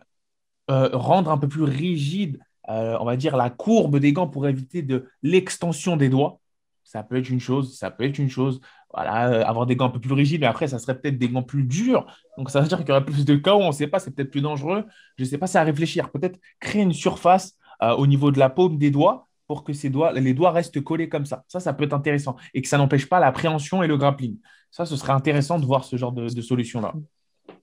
euh, 0.71 0.89
rendre 0.93 1.29
un 1.29 1.37
peu 1.37 1.47
plus 1.47 1.63
rigide, 1.63 2.39
euh, 2.69 2.97
on 2.99 3.05
va 3.05 3.15
dire, 3.15 3.37
la 3.37 3.49
courbe 3.49 3.99
des 3.99 4.13
gants 4.13 4.27
pour 4.27 4.47
éviter 4.47 4.81
de 4.81 5.07
l'extension 5.21 5.97
des 5.97 6.09
doigts. 6.09 6.39
Ça 6.83 7.03
peut 7.03 7.17
être 7.17 7.29
une 7.29 7.39
chose, 7.39 7.77
ça 7.77 7.91
peut 7.91 8.03
être 8.03 8.19
une 8.19 8.29
chose 8.29 8.61
voilà, 8.95 9.27
euh, 9.27 9.43
avoir 9.43 9.65
des 9.65 9.75
gants 9.75 9.87
un 9.87 9.89
peu 9.89 9.99
plus 9.99 10.13
rigides, 10.13 10.39
mais 10.39 10.47
après, 10.47 10.67
ça 10.67 10.79
serait 10.79 10.97
peut-être 10.97 11.17
des 11.17 11.27
gants 11.27 11.43
plus 11.43 11.63
durs. 11.63 12.05
Donc, 12.37 12.49
ça 12.49 12.61
veut 12.61 12.67
dire 12.67 12.77
qu'il 12.77 12.89
y 12.89 12.91
aurait 12.91 13.03
plus 13.03 13.25
de 13.25 13.35
chaos, 13.35 13.61
on 13.61 13.67
ne 13.67 13.71
sait 13.73 13.87
pas, 13.87 13.99
c'est 13.99 14.11
peut-être 14.11 14.31
plus 14.31 14.41
dangereux. 14.41 14.85
Je 15.17 15.23
ne 15.23 15.29
sais 15.29 15.37
pas, 15.37 15.47
c'est 15.47 15.57
à 15.57 15.63
réfléchir. 15.63 16.09
Peut-être 16.11 16.39
créer 16.61 16.81
une 16.81 16.93
surface 16.93 17.55
euh, 17.83 17.91
au 17.91 18.07
niveau 18.07 18.31
de 18.31 18.39
la 18.39 18.49
paume 18.49 18.77
des 18.77 18.91
doigts 18.91 19.27
pour 19.47 19.63
que 19.63 19.73
ces 19.73 19.89
doigts, 19.89 20.13
les 20.13 20.33
doigts 20.33 20.51
restent 20.51 20.81
collés 20.81 21.09
comme 21.09 21.25
ça. 21.25 21.43
Ça, 21.49 21.59
ça 21.59 21.73
peut 21.73 21.83
être 21.83 21.93
intéressant 21.93 22.37
et 22.53 22.61
que 22.61 22.67
ça 22.67 22.77
n'empêche 22.77 23.07
pas 23.07 23.19
l'appréhension 23.19 23.83
et 23.83 23.87
le 23.87 23.97
grappling. 23.97 24.37
Ça, 24.71 24.85
ce 24.85 24.95
serait 24.95 25.13
intéressant 25.13 25.59
de 25.59 25.65
voir 25.65 25.83
ce 25.83 25.97
genre 25.97 26.13
de, 26.13 26.41
solution-là. 26.41 26.93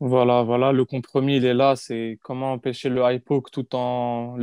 Voilà, 0.00 0.42
voilà, 0.42 0.72
le 0.72 0.84
compromis, 0.84 1.36
il 1.36 1.44
est 1.44 1.54
là. 1.54 1.76
C'est 1.76 2.18
comment 2.22 2.52
empêcher 2.52 2.88
le 2.88 3.02
high 3.04 3.22
poke 3.22 3.50
tout 3.50 3.74
en, 3.74 4.36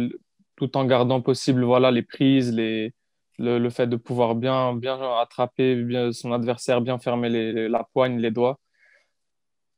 tout 0.60 0.78
en 0.78 0.86
gardant 0.86 1.22
possible 1.22 1.63
voilà, 1.63 1.92
les 1.92 2.04
prises, 2.04 2.54
les, 2.54 2.94
le, 3.39 3.70
fait 3.70 3.88
de 3.88 3.96
pouvoir 3.96 4.36
bien, 4.36 4.75
bien 4.75 5.00
attraper 5.20 5.75
bien 5.75 6.12
son 6.12 6.32
adversaire, 6.34 6.82
bien 6.82 7.00
fermer 7.00 7.30
les, 7.30 7.70
la 7.70 7.84
poigne, 7.94 8.20
les 8.20 8.32
doigts. 8.32 8.60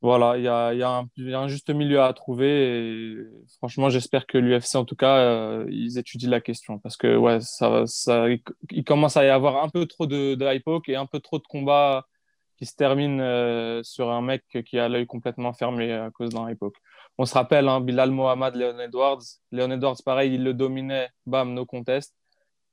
Voilà, 0.02 0.36
il 0.36 0.44
y 0.44 0.48
a, 0.48 0.74
y, 0.74 0.82
a 0.82 1.40
un 1.40 1.48
juste 1.48 1.70
milieu 1.70 2.02
à 2.02 2.12
trouver. 2.14 3.24
Franchement, 3.58 3.90
j'espère 3.92 4.26
que 4.26 4.40
l'UFC, 4.40 4.76
en 4.76 4.84
tout 4.86 4.96
cas, 4.96 5.18
euh, 5.18 5.68
ils 5.70 6.00
étudient 6.00 6.30
la 6.30 6.42
question. 6.42 6.80
Parce 6.80 6.98
que, 6.98 7.16
ouais, 7.16 7.40
ça, 7.42 7.84
ça, 7.86 8.26
il, 8.28 8.84
commence 8.84 9.16
à 9.16 9.26
y 9.26 9.30
avoir 9.30 9.64
un 9.64 9.70
peu 9.70 9.86
trop 9.86 10.08
de, 10.08 10.34
de 10.34 10.60
poke 10.60 10.90
et 10.90 10.96
un 10.96 11.06
peu 11.06 11.20
trop 11.20 11.38
de 11.38 11.44
combats 11.44 12.08
qui 12.58 12.66
se 12.66 12.76
terminent 12.76 13.20
euh, 13.22 13.84
sur 13.84 14.10
un 14.10 14.22
mec 14.22 14.44
qui 14.66 14.80
a 14.80 14.90
l'œil 14.90 15.06
complètement 15.06 15.54
fermé 15.54 15.94
à 15.94 16.10
cause 16.10 16.32
d'un 16.32 16.54
poke. 16.56 16.78
On 17.18 17.26
se 17.26 17.34
rappelle, 17.34 17.68
hein, 17.68 17.82
Bilal 17.82 18.12
Mohamed, 18.12 18.56
Leon 18.56 18.80
Edwards. 18.80 19.22
Leon 19.52 19.72
Edwards, 19.72 19.98
pareil, 20.04 20.34
il 20.34 20.44
le 20.44 20.54
dominait, 20.54 21.10
bam, 21.26 21.54
no 21.54 21.66
contest. 21.66 22.16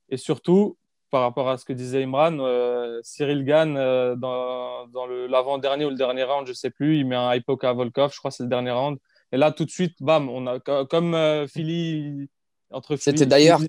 Et 0.09 0.16
surtout, 0.16 0.78
par 1.11 1.23
rapport 1.23 1.49
à 1.49 1.59
ce 1.59 1.64
que 1.64 1.73
disait 1.73 2.04
Imran, 2.04 2.38
euh, 2.40 3.00
Cyril 3.02 3.45
gagne 3.45 3.76
euh, 3.76 4.14
dans, 4.16 4.87
dans 4.88 5.07
l'avant-dernier 5.07 5.85
ou 5.85 5.90
le 5.90 5.97
dernier 5.97 6.25
round, 6.25 6.47
je 6.47 6.52
ne 6.52 6.57
sais 6.57 6.71
plus, 6.71 6.99
il 6.99 7.07
met 7.07 7.16
un 7.16 7.38
poke 7.40 7.64
à 7.64 7.73
Volkov, 7.73 8.12
je 8.12 8.18
crois 8.18 8.30
que 8.30 8.37
c'est 8.37 8.42
le 8.42 8.49
dernier 8.49 8.71
round. 8.71 8.99
Et 9.33 9.37
là, 9.37 9.52
tout 9.52 9.64
de 9.64 9.71
suite, 9.71 9.95
bam, 10.00 10.28
on 10.30 10.47
a 10.47 10.61
comme 10.61 11.14
euh, 11.14 11.47
Philly 11.47 12.28
entre 12.71 12.97
C'était 12.97 13.26
d'ailleurs. 13.26 13.61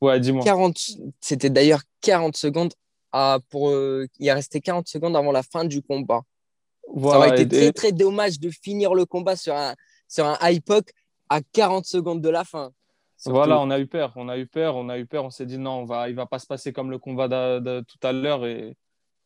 Ouais, 0.00 0.18
dis-moi. 0.18 0.44
C'était 1.20 1.50
d'ailleurs 1.50 1.82
40 2.00 2.36
secondes 2.36 2.72
à, 3.12 3.38
pour. 3.50 3.70
il 3.70 4.26
est 4.26 4.32
resté 4.32 4.60
40 4.60 4.88
secondes 4.88 5.16
avant 5.16 5.32
la 5.32 5.42
fin 5.42 5.64
du 5.64 5.82
combat. 5.82 6.22
Ça 6.94 7.16
aurait 7.18 7.42
été 7.42 7.58
très, 7.58 7.72
très 7.72 7.92
dommage 7.92 8.38
de 8.38 8.50
finir 8.50 8.94
le 8.94 9.04
combat 9.06 9.36
sur 9.36 9.54
un, 9.54 9.74
sur 10.08 10.26
un 10.26 10.36
high 10.42 10.62
poke 10.62 10.92
à 11.28 11.40
40 11.40 11.84
secondes 11.86 12.20
de 12.20 12.28
la 12.28 12.44
fin. 12.44 12.72
Voilà, 13.26 13.60
on 13.60 13.70
a 13.70 13.78
eu 13.78 13.86
peur, 13.86 14.12
on 14.16 14.28
a 14.28 14.36
eu 14.36 14.46
peur, 14.46 14.76
on 14.76 14.88
a 14.88 14.98
eu 14.98 15.06
peur, 15.06 15.24
on 15.24 15.30
s'est 15.30 15.46
dit 15.46 15.58
non, 15.58 15.80
on 15.80 15.84
va, 15.84 16.08
il 16.08 16.14
va 16.14 16.26
pas 16.26 16.38
se 16.38 16.46
passer 16.46 16.72
comme 16.72 16.90
le 16.90 16.98
combat 16.98 17.28
de, 17.28 17.80
tout 17.80 17.98
à 18.02 18.12
l'heure 18.12 18.44
et 18.44 18.76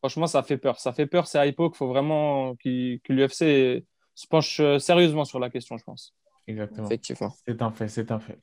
franchement, 0.01 0.27
ça 0.27 0.43
fait 0.43 0.59
peur, 0.59 0.79
ça 0.79 0.93
fait 0.93 1.07
peur, 1.07 1.27
c'est 1.27 1.49
hypo 1.49 1.71
qu'il 1.71 1.79
faut 1.79 1.89
vraiment 1.89 2.55
que 2.57 3.13
l'UFC 3.13 3.85
se 4.15 4.27
penche 4.29 4.61
euh, 4.61 4.79
sérieusement 4.79 5.25
sur 5.25 5.39
la 5.39 5.51
question, 5.51 5.77
je 5.79 5.85
pense. 5.85 6.15
Exactement. 6.47 6.87
Effectivement. 6.87 7.33
C'est 7.47 7.63
un 7.63 7.71
fait, 7.71 7.89
c'est 7.89 8.11
un 8.11 8.21
fait. 8.21 8.39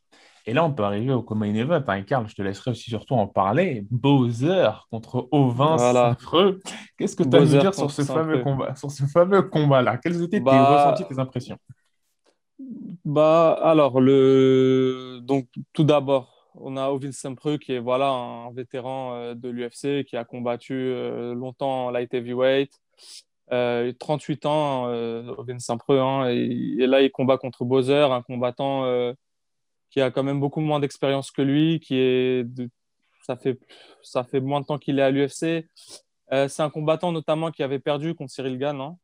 Et 0.45 0.53
là, 0.53 0.65
on 0.65 0.73
peut 0.73 0.83
arriver 0.83 1.13
au 1.13 1.21
Common 1.21 1.53
Event. 1.53 1.83
Hein, 1.87 2.03
Karl, 2.03 2.27
je 2.27 2.35
te 2.35 2.41
laisserai 2.41 2.71
aussi 2.71 2.89
surtout 2.89 3.13
en 3.13 3.27
parler. 3.27 3.85
Bowser 3.89 4.69
contre 4.91 5.27
Ovin 5.31 5.77
voilà. 5.77 6.17
Qu'est-ce 6.97 7.15
que 7.15 7.23
tu 7.23 7.37
as 7.37 7.41
à 7.41 7.45
dire 7.45 7.73
sur 7.73 7.89
ce, 7.89 8.01
fameux 8.01 8.43
combat, 8.43 8.75
sur 8.75 8.91
ce 8.91 9.05
fameux 9.05 9.43
combat-là? 9.43 9.97
Quelles 9.97 10.21
étaient 10.21 10.39
tes 10.39 10.41
bah, 10.41 10.91
ressentis, 10.91 11.05
tes 11.07 11.19
impressions? 11.19 11.57
Bah, 13.05 13.57
alors, 13.61 14.01
le... 14.01 15.19
Donc, 15.21 15.47
tout 15.71 15.85
d'abord, 15.85 16.51
on 16.55 16.75
a 16.75 16.89
Ovin 16.89 17.11
Sempreux 17.11 17.57
qui 17.57 17.73
est 17.73 17.79
voilà, 17.79 18.09
un 18.09 18.51
vétéran 18.51 19.15
euh, 19.15 19.35
de 19.35 19.49
l'UFC 19.49 20.05
qui 20.05 20.17
a 20.17 20.25
combattu 20.25 20.73
euh, 20.73 21.33
longtemps 21.33 21.87
en 21.87 21.91
light 21.91 22.13
heavyweight. 22.13 22.71
Euh, 23.51 23.91
38 23.99 24.45
ans, 24.45 24.87
euh, 24.87 25.33
Ovin 25.37 25.59
Sempreux, 25.59 25.99
hein, 25.99 26.27
et, 26.29 26.87
là, 26.87 27.01
il 27.01 27.11
combat 27.11 27.37
contre 27.37 27.65
Bowser, 27.65 28.07
un 28.11 28.21
combattant 28.21 28.85
qui 29.93 30.01
a 30.01 30.09
quand 30.09 30.23
même 30.23 30.39
beaucoup 30.39 30.59
moins 30.59 30.79
d'expérience 30.79 31.29
que 31.29 31.43
lui, 31.43 31.79
qui 31.79 31.95
est 31.95 32.47
ça, 33.21 33.37
fait... 33.37 33.59
ça 34.01 34.23
fait 34.23 34.39
moins 34.39 34.61
de 34.61 34.65
temps 34.65 34.79
qu'il 34.79 34.97
est 34.97 35.03
à 35.03 35.11
l'UFC. 35.11 35.69
c'est 36.31 36.61
un 36.61 36.69
combattant 36.71 37.11
notamment 37.11 37.51
qui 37.51 37.61
avait 37.61 37.79
perdu 37.79 38.15
contre 38.15 38.31
Cyril 38.31 38.57
Gann 38.57 38.81
hein, 38.81 38.97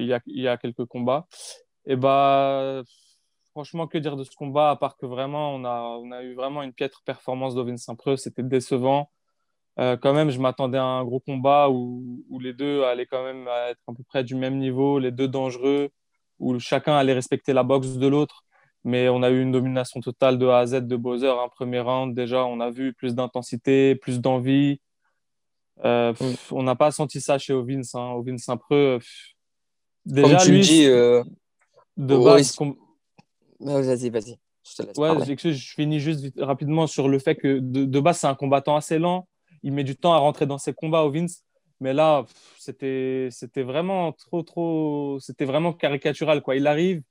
il, 0.00 0.06
y 0.06 0.14
a... 0.14 0.20
il 0.26 0.42
y 0.42 0.48
a 0.48 0.56
quelques 0.56 0.86
combats. 0.86 1.26
Et 1.84 1.96
bah, 1.96 2.82
franchement, 3.52 3.86
que 3.86 3.98
dire 3.98 4.16
de 4.16 4.24
ce 4.24 4.30
combat, 4.34 4.70
à 4.70 4.76
part 4.76 4.96
que 4.96 5.06
vraiment, 5.06 5.54
on 5.54 5.64
a, 5.64 5.80
on 5.80 6.10
a 6.12 6.22
eu 6.22 6.34
vraiment 6.34 6.62
une 6.62 6.72
piètre 6.72 7.02
performance 7.04 7.54
d'Ovin 7.54 7.76
Saint-Preux, 7.76 8.16
c'était 8.16 8.42
décevant. 8.42 9.10
Euh, 9.78 9.96
quand 9.98 10.14
même, 10.14 10.30
je 10.30 10.40
m'attendais 10.40 10.78
à 10.78 10.84
un 10.84 11.04
gros 11.04 11.20
combat 11.20 11.68
où, 11.68 12.24
où, 12.30 12.40
les 12.40 12.54
deux 12.54 12.82
allaient 12.84 13.06
quand 13.06 13.22
même 13.22 13.46
être 13.68 13.80
à 13.86 13.92
peu 13.94 14.02
près 14.02 14.24
du 14.24 14.34
même 14.34 14.56
niveau, 14.58 14.98
les 14.98 15.12
deux 15.12 15.28
dangereux, 15.28 15.90
où 16.38 16.58
chacun 16.58 16.96
allait 16.96 17.12
respecter 17.12 17.52
la 17.52 17.62
boxe 17.62 17.98
de 17.98 18.06
l'autre. 18.06 18.45
Mais 18.86 19.08
on 19.08 19.24
a 19.24 19.30
eu 19.30 19.42
une 19.42 19.50
domination 19.50 20.00
totale 20.00 20.38
de 20.38 20.46
A 20.46 20.58
à 20.58 20.66
Z 20.66 20.86
de 20.86 20.94
Bowser. 20.94 21.26
Un 21.26 21.48
premier 21.48 21.80
round, 21.80 22.14
déjà, 22.14 22.44
on 22.44 22.60
a 22.60 22.70
vu 22.70 22.94
plus 22.94 23.16
d'intensité, 23.16 23.96
plus 23.96 24.20
d'envie. 24.20 24.80
Euh, 25.84 26.12
mm. 26.12 26.34
on 26.52 26.62
n'a 26.62 26.76
pas 26.76 26.92
senti 26.92 27.20
ça 27.20 27.36
chez 27.36 27.52
Ovin. 27.52 27.80
Hein. 27.94 28.12
Ovin 28.12 28.38
Saint-Preux, 28.38 29.00
déjà, 30.04 30.44
lui, 30.44 30.60
dis, 30.60 30.86
euh, 30.86 31.24
de 31.96 32.16
base. 32.16 32.56
Vas-y, 33.58 34.08
vas-y. 34.08 34.38
Je, 34.62 35.00
ouais, 35.00 35.36
je 35.36 35.74
finis 35.74 35.98
juste 35.98 36.32
rapidement 36.38 36.86
sur 36.86 37.08
le 37.08 37.18
fait 37.18 37.34
que 37.34 37.58
de, 37.58 38.00
base, 38.00 38.18
c'est 38.18 38.28
un 38.28 38.36
combattant 38.36 38.76
assez 38.76 39.00
lent. 39.00 39.26
Il 39.64 39.72
met 39.72 39.82
du 39.82 39.96
temps 39.96 40.12
à 40.12 40.18
rentrer 40.18 40.46
dans 40.46 40.58
ses 40.58 40.72
combats 40.72 41.04
Vince. 41.08 41.42
Mais 41.80 41.92
là, 41.92 42.24
c'était 42.56 43.30
vraiment 43.56 44.12
trop, 44.12 44.44
trop. 44.44 45.18
C'était 45.18 45.44
vraiment 45.44 45.72
caricatural. 45.72 46.40
Quoi. 46.40 46.54
Il 46.54 46.68
arrive, 46.68 47.02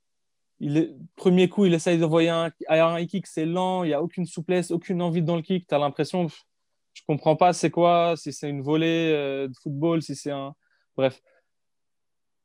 il 0.60 0.76
est, 0.78 0.94
premier 1.16 1.48
coup, 1.48 1.66
il 1.66 1.74
essaye 1.74 1.98
d'envoyer 1.98 2.30
un, 2.30 2.50
un 2.68 3.06
kick, 3.06 3.26
c'est 3.26 3.46
lent, 3.46 3.84
il 3.84 3.88
n'y 3.88 3.94
a 3.94 4.02
aucune 4.02 4.26
souplesse, 4.26 4.70
aucune 4.70 5.02
envie 5.02 5.22
dans 5.22 5.36
le 5.36 5.42
kick. 5.42 5.66
Tu 5.66 5.74
as 5.74 5.78
l'impression, 5.78 6.28
je 6.28 7.02
ne 7.02 7.14
comprends 7.14 7.36
pas 7.36 7.52
c'est 7.52 7.70
quoi, 7.70 8.14
si 8.16 8.32
c'est 8.32 8.48
une 8.48 8.62
volée 8.62 9.12
euh, 9.12 9.48
de 9.48 9.54
football, 9.62 10.02
si 10.02 10.16
c'est 10.16 10.30
un. 10.30 10.54
Bref. 10.96 11.20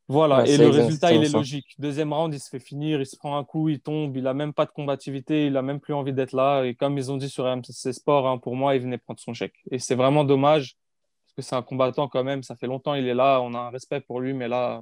Voilà, 0.08 0.46
et 0.46 0.58
le 0.58 0.68
résultat, 0.68 1.14
il 1.14 1.24
est 1.24 1.32
logique. 1.32 1.74
Deuxième 1.80 2.12
round, 2.12 2.34
il 2.34 2.40
se 2.42 2.50
fait 2.50 2.60
finir, 2.60 3.00
il 3.00 3.06
se 3.06 3.16
prend 3.16 3.38
un 3.38 3.46
coup, 3.46 3.70
il 3.70 3.80
tombe, 3.80 4.18
il 4.18 4.24
n'a 4.24 4.34
même 4.34 4.52
pas 4.52 4.66
de 4.66 4.72
combativité, 4.72 5.46
il 5.46 5.54
n'a 5.54 5.62
même 5.62 5.80
plus 5.80 5.94
envie 5.94 6.12
d'être 6.12 6.34
là. 6.34 6.64
Et 6.66 6.76
comme 6.76 6.98
ils 6.98 7.14
ont 7.14 7.16
dit 7.16 7.30
sur 7.30 7.46
RMC 7.46 7.94
Sport, 7.94 8.28
hein, 8.28 8.38
pour 8.38 8.58
moi, 8.58 8.76
il 8.76 8.82
venait 8.82 8.98
prendre 8.98 9.22
son 9.22 9.34
chèque. 9.34 9.56
Et 9.72 9.80
c'est 9.80 9.96
vraiment 9.96 10.26
dommage, 10.26 10.76
parce 11.24 11.34
que 11.36 11.42
c'est 11.44 11.56
un 11.56 11.62
combattant 11.62 12.10
quand 12.10 12.26
même, 12.26 12.44
ça 12.44 12.58
fait 12.58 12.68
longtemps 12.68 12.94
il 12.94 13.08
est 13.08 13.14
là, 13.14 13.40
on 13.40 13.54
a 13.54 13.60
un 13.60 13.70
respect 13.70 14.02
pour 14.02 14.20
lui, 14.20 14.34
mais 14.34 14.50
là, 14.50 14.82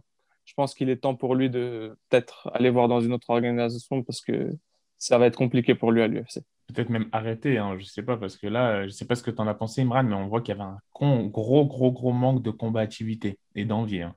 je 0.49 0.55
pense 0.55 0.73
qu'il 0.73 0.89
est 0.89 0.97
temps 0.97 1.13
pour 1.13 1.35
lui 1.35 1.51
de 1.51 1.95
peut-être 2.09 2.49
aller 2.55 2.71
voir 2.71 2.87
dans 2.87 3.01
une 3.01 3.13
autre 3.13 3.29
organisation, 3.29 4.01
parce 4.01 4.21
que 4.21 4.49
ça 4.97 5.19
va 5.19 5.27
être 5.27 5.37
compliqué 5.37 5.75
pour 5.75 5.91
lui 5.91 6.01
à 6.01 6.07
l'UFC. 6.07 6.39
Peut-être 6.73 6.89
même 6.89 7.07
arrêter, 7.11 7.59
hein, 7.59 7.75
je 7.77 7.83
ne 7.83 7.87
sais 7.87 8.01
pas, 8.01 8.17
parce 8.17 8.35
que 8.35 8.47
là, 8.47 8.81
je 8.81 8.85
ne 8.87 8.89
sais 8.89 9.05
pas 9.05 9.13
ce 9.13 9.21
que 9.21 9.29
tu 9.29 9.39
en 9.39 9.47
as 9.47 9.53
pensé, 9.53 9.81
Imran, 9.81 10.03
mais 10.03 10.15
on 10.15 10.27
voit 10.27 10.41
qu'il 10.41 10.55
y 10.55 10.59
avait 10.59 10.67
un 10.67 10.79
gros, 10.91 11.65
gros, 11.65 11.91
gros 11.91 12.13
manque 12.13 12.41
de 12.41 12.49
combativité 12.49 13.37
et 13.53 13.65
d'envie. 13.65 14.01
Hein 14.01 14.15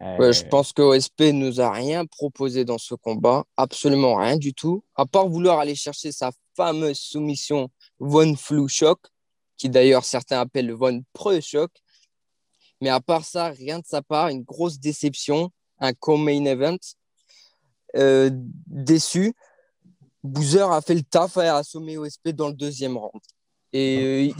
je 0.00 0.44
pense 0.44 0.74
que 0.74 0.82
OSP 0.82 1.32
nous 1.32 1.60
a 1.60 1.70
rien 1.70 2.04
proposé 2.04 2.66
dans 2.66 2.78
ce 2.78 2.94
combat, 2.94 3.44
absolument 3.56 4.16
rien 4.16 4.36
du 4.36 4.52
tout, 4.52 4.84
à 4.94 5.06
part 5.06 5.26
vouloir 5.26 5.58
aller 5.58 5.74
chercher 5.74 6.12
sa 6.12 6.32
fameuse 6.54 6.98
soumission 6.98 7.70
Von 7.98 8.36
Flu 8.36 8.68
Shock, 8.68 9.00
qui 9.56 9.70
d'ailleurs 9.70 10.04
certains 10.04 10.40
appellent 10.40 10.72
Von 10.72 11.02
Pre 11.14 11.40
Shock. 11.40 11.70
Mais 12.82 12.90
à 12.90 13.00
part 13.00 13.24
ça, 13.24 13.48
rien 13.48 13.78
de 13.78 13.86
sa 13.86 14.02
part, 14.02 14.28
une 14.28 14.42
grosse 14.42 14.78
déception, 14.80 15.50
un 15.82 15.92
co-main 15.92 16.44
event. 16.46 16.78
Euh, 17.96 18.30
déçu, 18.32 19.34
Boozer 20.22 20.70
a 20.70 20.80
fait 20.80 20.94
le 20.94 21.02
taf 21.02 21.36
à 21.36 21.58
assommer 21.58 21.98
OSP 21.98 22.30
dans 22.30 22.48
le 22.48 22.54
deuxième 22.54 22.96
round. 22.96 23.20
Et, 23.74 24.32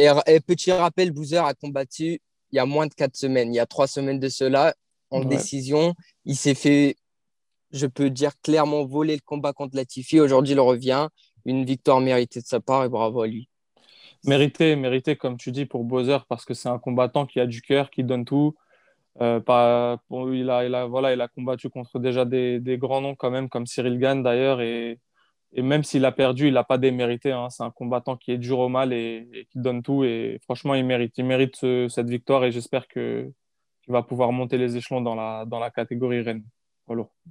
euh, 0.00 0.20
et 0.26 0.40
petit 0.40 0.72
rappel, 0.72 1.12
Boozer 1.12 1.44
a 1.44 1.54
combattu 1.54 2.20
il 2.50 2.56
y 2.56 2.58
a 2.58 2.66
moins 2.66 2.86
de 2.86 2.94
quatre 2.94 3.16
semaines. 3.16 3.52
Il 3.52 3.56
y 3.56 3.60
a 3.60 3.66
trois 3.66 3.86
semaines 3.86 4.18
de 4.18 4.28
cela, 4.28 4.74
en 5.10 5.24
décision. 5.24 5.94
Il 6.24 6.36
s'est 6.36 6.54
fait, 6.54 6.96
je 7.70 7.86
peux 7.86 8.08
dire 8.10 8.32
clairement, 8.42 8.86
voler 8.86 9.14
le 9.14 9.22
combat 9.24 9.52
contre 9.52 9.76
Latifi. 9.76 10.18
Aujourd'hui, 10.20 10.54
il 10.54 10.60
revient. 10.60 11.08
Une 11.44 11.64
victoire 11.64 12.00
méritée 12.00 12.40
de 12.40 12.46
sa 12.46 12.60
part 12.60 12.84
et 12.84 12.88
bravo 12.88 13.22
à 13.22 13.26
lui. 13.26 13.48
Mérité, 14.24 14.76
mérité, 14.76 15.16
comme 15.16 15.36
tu 15.36 15.52
dis, 15.52 15.64
pour 15.66 15.84
Bowser, 15.84 16.18
parce 16.28 16.44
que 16.44 16.52
c'est 16.52 16.68
un 16.68 16.78
combattant 16.78 17.24
qui 17.26 17.40
a 17.40 17.46
du 17.46 17.62
cœur, 17.62 17.90
qui 17.90 18.02
donne 18.02 18.24
tout. 18.24 18.54
Euh, 19.20 19.40
pas, 19.40 20.00
il, 20.10 20.48
a, 20.50 20.64
il, 20.64 20.74
a, 20.74 20.86
voilà, 20.86 21.12
il 21.12 21.20
a 21.20 21.28
combattu 21.28 21.70
contre 21.70 21.98
déjà 21.98 22.24
des, 22.24 22.60
des, 22.60 22.78
grands 22.78 23.00
noms, 23.00 23.14
quand 23.16 23.30
même, 23.30 23.48
comme 23.48 23.66
Cyril 23.66 23.98
Gann 23.98 24.22
d'ailleurs. 24.22 24.60
Et, 24.60 25.00
et, 25.52 25.62
même 25.62 25.82
s'il 25.84 26.04
a 26.04 26.12
perdu, 26.12 26.48
il 26.48 26.54
n'a 26.54 26.64
pas 26.64 26.78
démérité. 26.78 27.32
Hein. 27.32 27.48
C'est 27.50 27.64
un 27.64 27.70
combattant 27.70 28.16
qui 28.16 28.32
est 28.32 28.38
dur 28.38 28.58
au 28.60 28.68
mal 28.68 28.92
et, 28.92 29.46
qui 29.50 29.58
donne 29.58 29.82
tout. 29.82 30.04
Et 30.04 30.38
franchement, 30.44 30.74
il 30.74 30.84
mérite, 30.84 31.18
il 31.18 31.24
mérite 31.24 31.56
cette 31.88 32.08
victoire. 32.08 32.44
Et 32.44 32.52
j'espère 32.52 32.86
que, 32.88 33.30
va 33.88 34.02
pouvoir 34.02 34.32
monter 34.32 34.58
les 34.58 34.76
échelons 34.76 35.00
dans 35.00 35.14
la, 35.14 35.44
dans 35.46 35.58
la 35.58 35.70
catégorie 35.70 36.20
Rennes. 36.20 36.44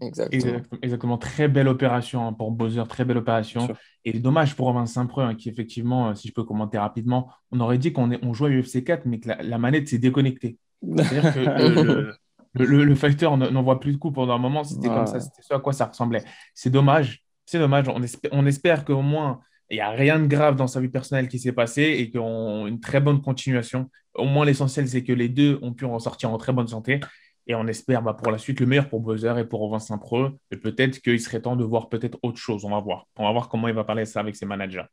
Exactement. 0.01 0.61
Exactement. 0.81 1.17
Très 1.17 1.47
belle 1.47 1.67
opération 1.67 2.27
hein, 2.27 2.33
pour 2.33 2.51
Bowser, 2.51 2.83
très 2.87 3.05
belle 3.05 3.17
opération. 3.17 3.67
Et 4.05 4.19
dommage 4.19 4.55
pour 4.55 4.67
Romain 4.67 4.85
Saint-Preux, 4.85 5.23
hein, 5.23 5.35
qui 5.35 5.49
effectivement, 5.49 6.09
euh, 6.09 6.15
si 6.15 6.27
je 6.27 6.33
peux 6.33 6.43
commenter 6.43 6.77
rapidement, 6.77 7.31
on 7.51 7.59
aurait 7.59 7.77
dit 7.77 7.91
qu'on 7.91 8.11
on 8.21 8.33
jouait 8.33 8.49
à 8.49 8.59
UFC 8.59 8.83
4, 8.83 9.05
mais 9.05 9.19
que 9.19 9.29
la, 9.29 9.57
manette 9.57 9.87
s'est 9.87 9.97
déconnectée. 9.97 10.57
C'est-à-dire 10.81 11.33
que 11.33 11.39
le, 12.53 12.65
le, 12.65 12.83
le, 12.83 12.95
fighter 12.95 13.29
n'en 13.35 13.63
voit 13.63 13.79
plus 13.79 13.93
de 13.93 13.97
coups 13.97 14.15
pendant 14.15 14.33
un 14.33 14.39
moment, 14.39 14.63
c'était 14.63 14.87
comme 14.87 15.07
ça, 15.07 15.19
c'était 15.19 15.41
ce 15.41 15.53
à 15.53 15.59
quoi 15.59 15.73
ça 15.73 15.85
ressemblait. 15.85 16.23
C'est 16.53 16.69
dommage, 16.69 17.23
c'est 17.45 17.59
dommage. 17.59 17.87
On 17.89 18.01
espère, 18.01 18.31
on 18.33 18.45
espère 18.45 18.85
qu'au 18.85 19.01
moins 19.01 19.41
il 19.69 19.75
n'y 19.75 19.81
a 19.81 19.89
rien 19.89 20.19
de 20.19 20.27
grave 20.27 20.55
dans 20.55 20.67
sa 20.67 20.79
vie 20.79 20.87
personnelle 20.87 21.27
qui 21.27 21.39
s'est 21.39 21.51
passé 21.51 21.81
et 21.81 22.09
qu'ils 22.09 22.21
ont 22.21 22.67
une 22.67 22.79
très 22.79 23.01
bonne 23.01 23.21
continuation. 23.21 23.89
Au 24.13 24.25
moins, 24.25 24.45
l'essentiel, 24.45 24.87
c'est 24.87 25.03
que 25.03 25.11
les 25.11 25.29
deux 25.29 25.59
ont 25.61 25.73
pu 25.73 25.85
en 25.85 25.99
sortir 25.99 26.31
en 26.31 26.37
très 26.37 26.53
bonne 26.53 26.67
santé. 26.67 27.01
Et 27.47 27.55
on 27.55 27.67
espère 27.67 28.01
bah, 28.01 28.13
pour 28.13 28.31
la 28.31 28.37
suite 28.37 28.59
le 28.59 28.65
meilleur 28.65 28.89
pour 28.89 29.01
Bowser 29.01 29.33
et 29.37 29.43
pour 29.43 29.69
Vincent 29.69 29.97
Pro. 29.97 30.29
Et 30.51 30.57
peut-être 30.57 31.01
qu'il 31.01 31.19
serait 31.19 31.41
temps 31.41 31.55
de 31.55 31.63
voir 31.63 31.89
peut-être 31.89 32.17
autre 32.23 32.37
chose. 32.37 32.63
On 32.65 32.69
va 32.69 32.79
voir. 32.79 33.07
On 33.17 33.25
va 33.25 33.31
voir 33.31 33.49
comment 33.49 33.67
il 33.67 33.73
va 33.73 33.83
parler 33.83 34.05
ça 34.05 34.21
avec 34.21 34.35
ses 34.35 34.45
managers. 34.45 34.85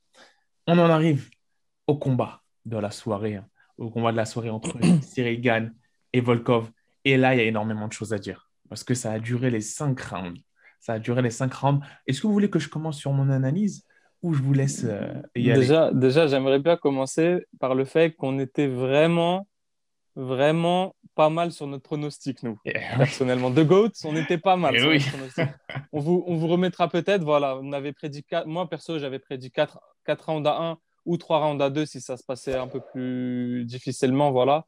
On 0.67 0.79
en 0.79 0.91
arrive 0.91 1.31
au 1.87 1.97
combat 1.97 2.43
de 2.65 2.77
la 2.77 2.91
soirée. 2.91 3.41
Au 3.79 3.91
combat 3.91 4.13
de 4.13 4.17
la 4.17 4.25
soirée 4.25 4.51
entre 4.51 4.79
Cyril 5.03 5.41
Gann 5.41 5.75
et 6.13 6.21
Volkov. 6.21 6.71
Et 7.05 7.17
là, 7.17 7.35
il 7.35 7.39
y 7.39 7.41
a 7.41 7.45
énormément 7.45 7.89
de 7.89 7.93
choses 7.93 8.13
à 8.13 8.19
dire. 8.19 8.51
Parce 8.69 8.85
que 8.85 8.95
ça 8.95 9.13
a 9.13 9.19
duré 9.19 9.51
les 9.51 9.61
cinq 9.61 10.01
rounds. 10.01 10.41
Ça 10.81 10.95
a 10.95 10.99
duré 10.99 11.23
les 11.23 11.31
cinq 11.31 11.53
rounds. 11.55 11.85
Est-ce 12.07 12.21
que 12.21 12.27
vous 12.27 12.33
voulez 12.33 12.51
que 12.51 12.59
je 12.59 12.69
commence 12.69 12.99
sur 12.99 13.13
mon 13.13 13.31
analyse 13.31 13.85
je 14.33 14.43
vous 14.43 14.55
laisse 14.55 14.85
euh, 14.85 15.13
y 15.35 15.53
déjà, 15.53 15.93
Déjà, 15.93 16.27
j'aimerais 16.27 16.59
bien 16.59 16.77
commencer 16.77 17.45
par 17.61 17.75
le 17.75 17.85
fait 17.85 18.13
qu'on 18.13 18.39
était 18.39 18.69
vraiment, 18.69 19.47
vraiment 20.17 20.95
pas 21.15 21.29
mal 21.29 21.53
sur 21.53 21.67
notre 21.67 21.83
pronostic, 21.83 22.43
nous, 22.43 22.59
eh 22.65 22.73
personnellement. 22.97 23.51
De 23.51 23.63
Goats, 23.63 23.91
on 24.05 24.17
était 24.17 24.39
pas 24.39 24.57
mal. 24.57 24.75
Eh 24.77 24.99
on, 25.93 26.01
vous, 26.01 26.25
on 26.27 26.37
vous 26.37 26.47
remettra 26.47 26.89
peut-être, 26.89 27.23
voilà, 27.23 27.59
on 27.59 27.73
avait 27.73 27.93
prédit 27.93 28.25
4, 28.25 28.47
moi 28.47 28.69
perso, 28.69 28.99
j'avais 28.99 29.19
prédit 29.19 29.51
4, 29.51 29.79
4 30.07 30.31
rounds 30.31 30.49
à 30.49 30.57
1, 30.61 30.79
ou 31.05 31.17
trois 31.17 31.45
rounds 31.45 31.63
à 31.63 31.71
deux 31.71 31.87
si 31.87 32.01
ça 32.01 32.17
se 32.17 32.25
passait 32.25 32.55
un 32.55 32.69
peu 32.69 32.81
plus 32.81 33.65
difficilement. 33.65 34.31
Voilà. 34.33 34.67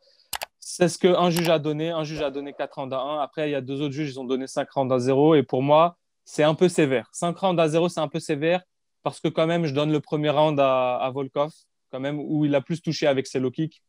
C'est 0.59 0.88
ce 0.88 0.99
qu'un 0.99 1.31
juge 1.31 1.49
a 1.49 1.59
donné. 1.59 1.90
Un 1.90 2.05
juge 2.05 2.23
a 2.23 2.31
donné 2.31 2.52
4 2.52 2.75
rounds 2.75 2.95
à 2.95 3.00
1. 3.00 3.21
Après, 3.21 3.49
il 3.49 3.52
y 3.52 3.55
a 3.55 3.61
deux 3.61 3.81
autres 3.81 3.95
juges, 3.95 4.11
ils 4.11 4.21
ont 4.21 4.25
donné 4.25 4.47
5 4.47 4.69
rounds 4.71 4.93
à 4.93 4.99
0. 4.99 5.37
Et 5.37 5.43
pour 5.43 5.62
moi, 5.62 5.97
c'est 6.25 6.43
un 6.43 6.55
peu 6.55 6.69
sévère. 6.69 7.09
5 7.12 7.38
rounds 7.38 7.61
à 7.61 7.69
0, 7.69 7.88
c'est 7.88 8.00
un 8.00 8.09
peu 8.09 8.21
sévère 8.21 8.62
parce 9.02 9.21
que 9.21 9.28
quand 9.28 9.47
même, 9.47 9.66
je 9.66 9.73
donne 9.73 9.93
le 9.93 10.00
premier 10.00 10.31
round 10.31 10.59
à, 10.59 11.09
Volkov, 11.14 11.52
quand 11.93 12.00
même, 12.00 12.19
où 12.19 12.45
il 12.45 12.55
a 12.57 12.61
plus 12.61 12.83
touché 12.83 13.07
avec 13.07 13.28
ses 13.28 13.38
low 13.38 13.52
kicks. 13.52 13.81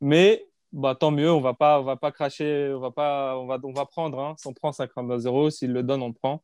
Mais 0.00 0.44
bah, 0.72 0.96
tant 0.96 1.12
mieux, 1.12 1.30
on 1.30 1.40
va 1.40 1.54
pas, 1.54 1.80
on 1.80 1.84
va 1.84 1.94
pas 1.94 2.10
cracher, 2.10 2.72
on 2.74 2.80
va 2.80 2.90
pas, 2.90 3.38
on 3.38 3.46
va, 3.46 3.60
on 3.62 3.72
va 3.72 3.86
prendre. 3.86 4.18
Hein. 4.18 4.34
Si 4.36 4.48
on 4.48 4.52
prend 4.52 4.72
5 4.72 4.90
rounds 4.92 5.12
à 5.12 5.18
0, 5.18 5.50
s'il 5.50 5.72
le 5.72 5.84
donne, 5.84 6.02
on 6.02 6.12
prend. 6.12 6.42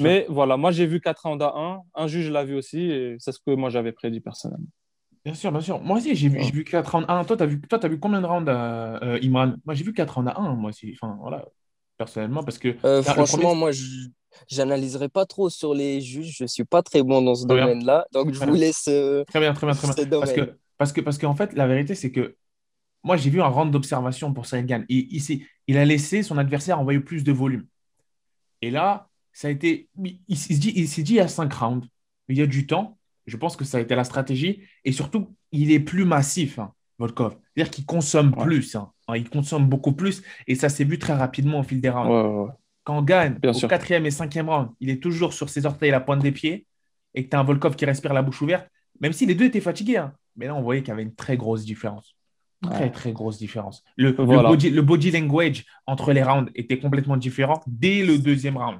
Mais 0.00 0.26
voilà, 0.28 0.56
moi 0.56 0.70
j'ai 0.70 0.86
vu 0.86 1.00
4 1.00 1.22
rounds 1.22 1.42
à 1.42 1.54
1. 1.56 1.80
Un 1.94 2.06
juge 2.06 2.30
l'a 2.30 2.44
vu 2.44 2.54
aussi 2.54 2.82
et 2.82 3.16
c'est 3.18 3.32
ce 3.32 3.38
que 3.38 3.54
moi 3.54 3.70
j'avais 3.70 3.92
prédit 3.92 4.20
personnellement. 4.20 4.68
Bien 5.24 5.34
sûr, 5.34 5.52
bien 5.52 5.60
sûr. 5.60 5.80
Moi 5.80 5.98
aussi, 5.98 6.14
j'ai 6.16 6.28
vu, 6.28 6.40
vu 6.40 6.64
4 6.64 6.90
rounds 6.90 7.06
à 7.08 7.18
1. 7.18 7.24
Toi, 7.24 7.36
tu 7.36 7.42
as, 7.44 7.46
vu, 7.46 7.60
as 7.70 7.88
vu 7.88 7.98
combien 8.00 8.20
de 8.20 8.26
rounds, 8.26 8.48
à, 8.48 9.02
euh, 9.04 9.20
Imran? 9.22 9.54
Moi, 9.64 9.74
j'ai 9.74 9.84
vu 9.84 9.92
4 9.92 10.14
rounds 10.14 10.28
à 10.28 10.40
1, 10.40 10.54
moi 10.54 10.70
aussi. 10.70 10.96
Enfin, 11.00 11.16
voilà, 11.20 11.44
personnellement, 11.96 12.42
parce 12.42 12.58
que. 12.58 12.76
Euh, 12.84 13.02
franchement, 13.02 13.54
moi, 13.54 13.70
je 13.70 13.84
j'analyserai 14.48 15.08
pas 15.08 15.26
trop 15.26 15.50
sur 15.50 15.74
les 15.74 16.00
juges. 16.00 16.36
Je 16.38 16.46
suis 16.46 16.64
pas 16.64 16.82
très 16.82 17.02
bon 17.02 17.22
dans 17.22 17.34
ce 17.34 17.46
domaine-là. 17.46 18.06
Donc, 18.12 18.32
je 18.32 18.44
vous 18.44 18.54
laisse. 18.54 18.88
Euh, 18.88 19.24
très 19.24 19.40
bien, 19.40 19.52
très 19.52 19.66
bien, 19.66 19.74
très 19.74 19.86
bien. 19.86 20.18
Parce 20.18 20.32
que, 20.32 20.56
parce 20.78 20.92
que, 20.92 21.00
parce 21.00 21.18
qu'en 21.18 21.34
fait, 21.34 21.52
la 21.54 21.66
vérité, 21.66 21.94
c'est 21.94 22.10
que 22.10 22.36
moi, 23.04 23.16
j'ai 23.16 23.30
vu 23.30 23.40
un 23.42 23.46
round 23.46 23.70
d'observation 23.70 24.32
pour 24.32 24.46
Cyril 24.46 24.66
Gann. 24.66 24.84
Et 24.88 25.06
il, 25.10 25.46
il 25.66 25.78
a 25.78 25.84
laissé 25.84 26.22
son 26.22 26.38
adversaire 26.38 26.80
envoyer 26.80 27.00
plus 27.00 27.24
de 27.24 27.32
volume. 27.32 27.66
Et 28.60 28.70
là, 28.70 29.08
ça 29.32 29.48
a 29.48 29.50
été. 29.50 29.88
Il, 30.28 30.36
s'est 30.36 30.54
dit, 30.54 30.72
il 30.74 30.88
s'est 30.88 31.02
dit 31.02 31.20
à 31.20 31.28
5 31.28 31.52
rounds. 31.52 31.86
Il 32.28 32.38
y 32.38 32.42
a 32.42 32.46
du 32.46 32.66
temps. 32.66 32.98
Je 33.26 33.36
pense 33.36 33.56
que 33.56 33.64
ça 33.64 33.78
a 33.78 33.80
été 33.80 33.94
la 33.94 34.04
stratégie. 34.04 34.62
Et 34.84 34.92
surtout, 34.92 35.34
il 35.52 35.70
est 35.70 35.80
plus 35.80 36.04
massif, 36.04 36.58
hein, 36.58 36.72
Volkov. 36.98 37.36
C'est-à-dire 37.54 37.70
qu'il 37.70 37.84
consomme 37.84 38.34
plus. 38.34 38.74
Hein. 38.74 38.90
Il 39.14 39.28
consomme 39.28 39.66
beaucoup 39.68 39.92
plus. 39.92 40.22
Et 40.46 40.54
ça 40.54 40.68
s'est 40.68 40.84
vu 40.84 40.98
très 40.98 41.14
rapidement 41.14 41.60
au 41.60 41.62
fil 41.62 41.80
des 41.80 41.90
rounds. 41.90 42.52
Quand 42.84 42.98
on 42.98 43.02
gagne 43.02 43.36
au 43.44 43.68
quatrième 43.68 44.06
et 44.06 44.10
cinquième 44.10 44.48
round, 44.48 44.70
il 44.80 44.90
est 44.90 45.00
toujours 45.00 45.32
sur 45.32 45.48
ses 45.48 45.66
orteils, 45.66 45.92
la 45.92 46.00
pointe 46.00 46.20
des 46.20 46.32
pieds, 46.32 46.66
et 47.14 47.24
que 47.24 47.30
tu 47.30 47.36
as 47.36 47.40
un 47.40 47.44
Volkov 47.44 47.76
qui 47.76 47.84
respire 47.84 48.12
la 48.12 48.22
bouche 48.22 48.42
ouverte, 48.42 48.68
même 49.00 49.12
si 49.12 49.24
les 49.24 49.36
deux 49.36 49.44
étaient 49.44 49.60
fatigués. 49.60 49.98
Hein. 49.98 50.14
Mais 50.36 50.46
là, 50.46 50.54
on 50.54 50.62
voyait 50.62 50.80
qu'il 50.80 50.88
y 50.88 50.92
avait 50.92 51.04
une 51.04 51.14
très 51.14 51.36
grosse 51.36 51.64
différence. 51.64 52.16
Très, 52.62 52.90
très 52.90 53.12
grosse 53.12 53.38
différence. 53.38 53.82
Le, 53.96 54.10
le, 54.10 54.82
body, 54.82 55.10
language 55.10 55.64
entre 55.86 56.12
les 56.12 56.22
rounds 56.22 56.50
était 56.54 56.78
complètement 56.78 57.16
différent 57.16 57.60
dès 57.66 58.04
le 58.04 58.18
deuxième 58.18 58.56
round. 58.56 58.78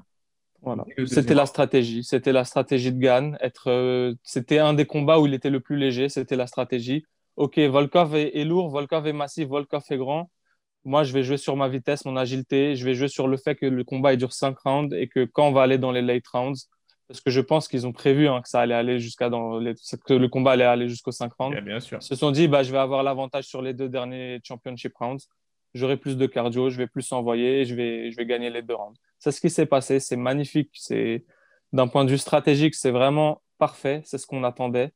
C'était 1.07 1.35
la 1.35 1.47
stratégie. 1.47 2.05
C'était 2.05 2.33
la 2.33 2.45
stratégie 2.45 2.93
de 2.93 2.99
Gann. 2.99 3.37
Être, 3.41 3.71
euh, 3.71 4.15
c'était 4.23 4.59
un 4.59 4.75
des 4.75 4.87
combats 4.87 5.19
où 5.19 5.27
il 5.27 5.35
était 5.35 5.51
le 5.51 5.61
plus 5.61 5.77
léger. 5.77 6.09
C'était 6.09 6.37
la 6.37 6.47
stratégie. 6.47 7.05
Ok, 7.37 7.59
Volkov 7.59 8.15
est, 8.15 8.45
lourd, 8.45 8.69
Volkov 8.69 9.07
est 9.07 9.13
massif, 9.13 9.49
Volkov 9.49 9.83
est 9.91 9.97
grand. 9.97 10.31
Moi, 10.85 11.05
je 11.05 11.13
vais 11.13 11.23
jouer 11.23 11.37
sur 11.37 11.57
ma 11.57 11.69
vitesse, 11.69 12.05
mon 12.05 12.17
agilité. 12.17 12.77
Je 12.77 12.85
vais 12.85 12.95
jouer 12.95 13.09
sur 13.09 13.27
le 13.27 13.37
fait 13.37 13.55
que 13.55 13.67
le 13.67 13.85
combat 13.85 14.13
il 14.13 14.19
dure 14.19 14.33
5 14.33 14.59
rounds 14.59 14.95
et 14.95 15.09
que 15.09 15.25
quand 15.25 15.49
on 15.49 15.53
va 15.53 15.63
aller 15.63 15.79
dans 15.79 15.93
les 15.93 16.03
late 16.03 16.27
rounds, 16.29 16.69
parce 17.09 17.21
que 17.21 17.31
je 17.31 17.41
pense 17.41 17.69
qu'ils 17.69 17.87
ont 17.87 17.93
prévu 17.93 18.29
hein, 18.29 18.41
que 18.43 18.49
ça 18.49 18.61
allait 18.61 18.75
aller 18.75 18.99
jusqu'à 18.99 19.29
dans 19.29 19.59
les, 19.59 19.75
que 20.07 20.15
le 20.15 20.29
combat 20.29 20.53
allait 20.53 20.65
aller 20.65 20.89
jusqu'aux 20.89 21.13
5 21.13 21.33
rounds. 21.39 21.61
bien 21.61 21.81
sûr. 21.81 21.99
Ils 22.01 22.05
se 22.05 22.15
sont 22.15 22.31
dit, 22.31 22.49
bah, 22.49 22.63
je 22.63 22.73
vais 22.73 22.79
avoir 22.79 23.03
l'avantage 23.03 23.45
sur 23.45 23.63
les 23.63 23.75
deux 23.75 23.89
derniers 23.89 24.41
championship 24.45 24.95
rounds. 24.97 25.27
J'aurai 25.75 25.97
plus 25.97 26.17
de 26.17 26.27
cardio, 26.27 26.69
je 26.69 26.77
vais 26.77 26.87
plus 26.87 27.11
envoyer 27.13 27.61
et 27.61 27.65
je 27.65 27.75
vais, 27.75 28.11
je 28.11 28.17
vais 28.17 28.27
gagner 28.27 28.51
les 28.51 28.63
deux 28.63 28.75
rounds. 28.75 28.99
C'est 29.23 29.31
ce 29.31 29.41
qui 29.41 29.51
s'est 29.51 29.67
passé. 29.67 30.01
C'est 30.01 30.17
magnifique. 30.17 30.71
C'est 30.75 31.25
d'un 31.73 31.87
point 31.87 32.05
de 32.05 32.11
vue 32.11 32.19
stratégique, 32.19 32.75
c'est 32.75 32.91
vraiment 32.91 33.41
parfait. 33.57 34.03
C'est 34.05 34.19
ce 34.19 34.27
qu'on 34.27 34.43
attendait. 34.43 34.91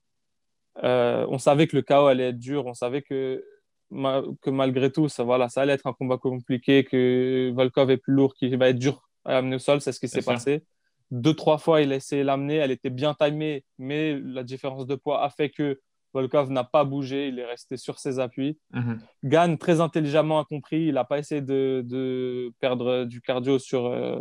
Euh, 0.82 1.24
on 1.28 1.38
savait 1.38 1.68
que 1.68 1.76
le 1.76 1.82
chaos 1.82 2.08
allait 2.08 2.30
être 2.30 2.38
dur. 2.38 2.66
On 2.66 2.74
savait 2.74 3.02
que, 3.02 3.44
que 3.92 4.50
malgré 4.50 4.90
tout, 4.90 5.08
ça, 5.08 5.22
voilà, 5.22 5.48
ça 5.48 5.62
allait 5.62 5.74
être 5.74 5.86
un 5.86 5.92
combat 5.92 6.18
compliqué, 6.18 6.82
que 6.82 7.52
Volkov 7.54 7.92
est 7.92 7.98
plus 7.98 8.14
lourd, 8.14 8.34
qu'il 8.34 8.58
va 8.58 8.70
être 8.70 8.80
dur 8.80 9.08
à 9.24 9.38
amener 9.38 9.56
au 9.56 9.60
sol. 9.60 9.80
C'est 9.80 9.92
ce 9.92 10.00
qui 10.00 10.08
s'est 10.08 10.22
passé. 10.22 10.64
Deux, 11.12 11.34
trois 11.34 11.58
fois, 11.58 11.80
il 11.80 11.92
a 11.92 11.94
essayé 11.94 12.24
l'amener. 12.24 12.56
Elle 12.56 12.72
était 12.72 12.90
bien 12.90 13.14
timée, 13.14 13.64
mais 13.78 14.18
la 14.18 14.42
différence 14.42 14.88
de 14.88 14.96
poids 14.96 15.22
a 15.22 15.30
fait 15.30 15.50
que 15.50 15.80
Volkov 16.16 16.50
n'a 16.50 16.64
pas 16.64 16.84
bougé, 16.84 17.28
il 17.28 17.38
est 17.38 17.44
resté 17.44 17.76
sur 17.76 17.98
ses 17.98 18.18
appuis. 18.18 18.58
Mm 18.72 18.94
Gann, 19.24 19.58
très 19.58 19.80
intelligemment, 19.80 20.38
a 20.38 20.44
compris, 20.44 20.86
il 20.86 20.94
n'a 20.94 21.04
pas 21.04 21.18
essayé 21.18 21.42
de, 21.42 22.52
perdre 22.60 23.04
du 23.04 23.20
cardio 23.20 23.58
sur, 23.58 23.86
euh, 23.86 24.18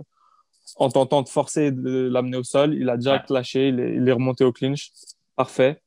en 0.76 0.90
tentant 0.90 1.22
de 1.22 1.30
forcer 1.30 1.72
de 1.72 2.10
l'amener 2.12 2.38
au 2.38 2.44
sol. 2.44 2.74
Il 2.74 2.90
a 2.90 2.98
direct 2.98 3.30
lâché, 3.30 3.70
il 3.70 3.80
est, 3.80 4.12
remonté 4.12 4.44
au 4.44 4.52
clinch. 4.52 4.92
Parfait. 5.36 5.82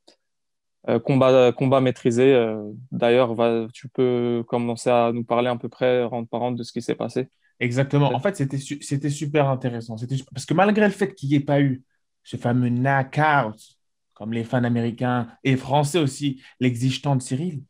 Euh, 0.88 0.98
combat, 0.98 1.52
combat 1.52 1.80
maîtrisé. 1.80 2.32
Euh, 2.32 2.62
d'ailleurs, 2.90 3.34
tu 3.74 3.88
peux 3.88 4.42
commencer 4.46 4.88
à 4.88 5.12
nous 5.12 5.24
parler 5.24 5.48
à 5.48 5.56
peu 5.56 5.68
près, 5.68 6.04
rente 6.04 6.30
par 6.30 6.40
rente, 6.40 6.56
de 6.56 6.62
ce 6.62 6.72
qui 6.72 6.80
s'est 6.80 6.94
passé. 6.94 7.28
Exactement. 7.60 8.14
En 8.14 8.20
fait, 8.20 8.36
c'était 8.36 9.10
super 9.10 9.48
intéressant. 9.48 9.96
Parce 10.32 10.46
que 10.46 10.54
malgré 10.54 10.86
le 10.86 10.92
fait 10.92 11.14
qu'il 11.14 11.28
n'y 11.28 11.34
ait 11.34 11.40
pas 11.40 11.60
eu 11.60 11.82
ce 12.22 12.36
fameux 12.36 12.68
knockout 12.70 13.77
comme 14.18 14.32
les 14.32 14.42
fans 14.42 14.64
américains 14.64 15.28
et 15.44 15.56
français 15.56 16.00
aussi 16.00 16.42
l'exigent 16.58 17.14
de 17.14 17.22
Cyril, 17.22 17.62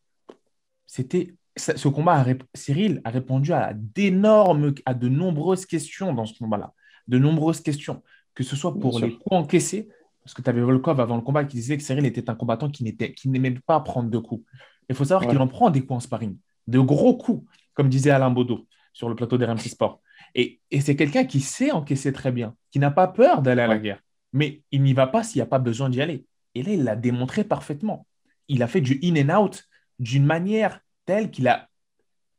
c'était 0.87 1.35
ce 1.57 1.89
combat, 1.89 2.25
Cyril 2.55 3.03
a 3.05 3.11
répondu 3.11 3.53
à 3.53 3.75
d'énormes, 3.75 4.75
à 4.87 4.95
de 4.95 5.09
nombreuses 5.09 5.67
questions 5.67 6.15
dans 6.15 6.25
ce 6.25 6.39
combat-là, 6.39 6.73
de 7.07 7.19
nombreuses 7.19 7.61
questions, 7.61 8.03
que 8.35 8.43
ce 8.43 8.57
soit 8.57 8.79
pour 8.79 8.99
les 8.99 9.13
coups 9.13 9.37
encaissés, 9.37 9.89
parce 10.23 10.33
que 10.33 10.41
tu 10.41 10.49
avais 10.49 10.63
Volkov 10.63 11.01
avant 11.01 11.17
le 11.17 11.23
combat 11.23 11.45
qui 11.45 11.57
disait 11.57 11.77
que 11.77 11.83
Cyril 11.83 12.07
était 12.07 12.31
un 12.31 12.35
combattant 12.35 12.71
qui 12.71 12.83
n'était, 12.83 13.13
qui 13.13 13.29
n'aimait 13.29 13.59
pas 13.67 13.81
prendre 13.81 14.09
de 14.09 14.19
coups. 14.19 14.45
Il 14.89 14.95
faut 14.95 15.05
savoir 15.05 15.29
qu'il 15.29 15.39
en 15.39 15.49
prend 15.49 15.69
des 15.69 15.81
coups 15.81 15.97
en 15.97 16.01
sparring, 16.01 16.37
de 16.67 16.79
gros 16.79 17.17
coups, 17.17 17.47
comme 17.75 17.91
disait 17.91 18.11
Alain 18.11 18.31
Baudot 18.31 18.67
sur 18.95 19.11
le 19.11 19.15
plateau 19.15 19.37
des 19.37 19.45
RMC 19.45 19.69
Sport. 19.69 20.01
Et, 20.35 20.61
et 20.71 20.81
c'est 20.81 20.97
quelqu'un 20.97 21.25
qui 21.25 21.41
sait 21.41 21.73
encaisser 21.73 22.13
très 22.13 22.33
bien, 22.33 22.55
qui 22.71 22.79
n'a 22.79 22.91
pas 22.91 23.09
peur 23.09 23.43
d'aller 23.43 23.63
à 23.63 23.67
la 23.67 23.79
guerre, 23.79 24.01
mais 24.33 24.63
il 24.71 24.83
n'y 24.83 24.95
va 24.95 25.07
pas 25.07 25.23
s'il 25.23 25.39
n'y 25.41 25.43
a 25.43 25.47
pas 25.47 25.59
besoin 25.59 25.91
d'y 25.91 26.01
aller. 26.01 26.25
Et 26.59 26.63
là, 26.65 26.73
il 26.73 26.83
l'a 26.83 26.97
démontré 26.97 27.45
parfaitement. 27.45 28.05
Il 28.49 28.65
a 28.65 28.67
fait 28.67 28.81
du 28.81 28.99
in 29.05 29.31
and 29.31 29.45
out 29.45 29.69
d'une 30.01 30.25
manière 30.25 30.81
telle 31.07 31.31
qu'il 31.31 31.47
a, 31.47 31.69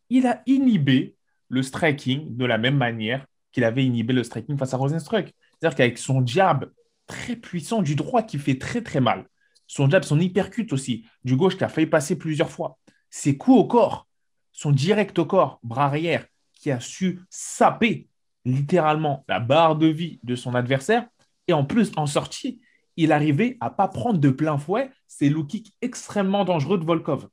il 0.09 0.27
a 0.27 0.43
inhibé 0.45 1.15
le 1.47 1.63
striking 1.63 2.35
de 2.35 2.45
la 2.45 2.57
même 2.57 2.75
manière 2.75 3.25
qu'il 3.53 3.63
avait 3.63 3.85
inhibé 3.85 4.11
le 4.11 4.25
striking 4.25 4.57
face 4.57 4.73
à 4.73 4.77
Rosenstruck. 4.77 5.33
C'est-à-dire 5.53 5.77
qu'avec 5.77 5.97
son 5.97 6.25
jab 6.25 6.69
très 7.07 7.37
puissant 7.37 7.81
du 7.81 7.95
droit 7.95 8.21
qui 8.21 8.37
fait 8.39 8.57
très 8.59 8.81
très 8.81 8.99
mal, 8.99 9.25
son 9.67 9.89
jab, 9.89 10.03
son 10.03 10.19
hypercute 10.19 10.73
aussi, 10.73 11.05
du 11.23 11.37
gauche 11.37 11.57
qui 11.57 11.63
a 11.63 11.69
failli 11.69 11.87
passer 11.87 12.17
plusieurs 12.17 12.49
fois, 12.49 12.77
ses 13.09 13.37
coups 13.37 13.57
au 13.57 13.67
corps, 13.67 14.05
son 14.51 14.71
direct 14.71 15.17
au 15.17 15.25
corps, 15.25 15.61
bras 15.63 15.85
arrière, 15.85 16.25
qui 16.51 16.71
a 16.71 16.81
su 16.81 17.21
saper 17.29 18.09
littéralement 18.43 19.23
la 19.29 19.39
barre 19.39 19.77
de 19.77 19.87
vie 19.87 20.19
de 20.23 20.35
son 20.35 20.55
adversaire, 20.55 21.07
et 21.47 21.53
en 21.53 21.63
plus 21.63 21.93
en 21.95 22.05
sortie, 22.05 22.59
il 23.03 23.11
arrivait 23.11 23.57
à 23.61 23.69
pas 23.69 23.87
prendre 23.87 24.19
de 24.19 24.29
plein 24.29 24.57
fouet 24.57 24.91
ces 25.07 25.29
low 25.29 25.45
kicks 25.45 25.73
extrêmement 25.81 26.43
dangereux 26.43 26.77
de 26.77 26.85
Volkov. 26.85 27.27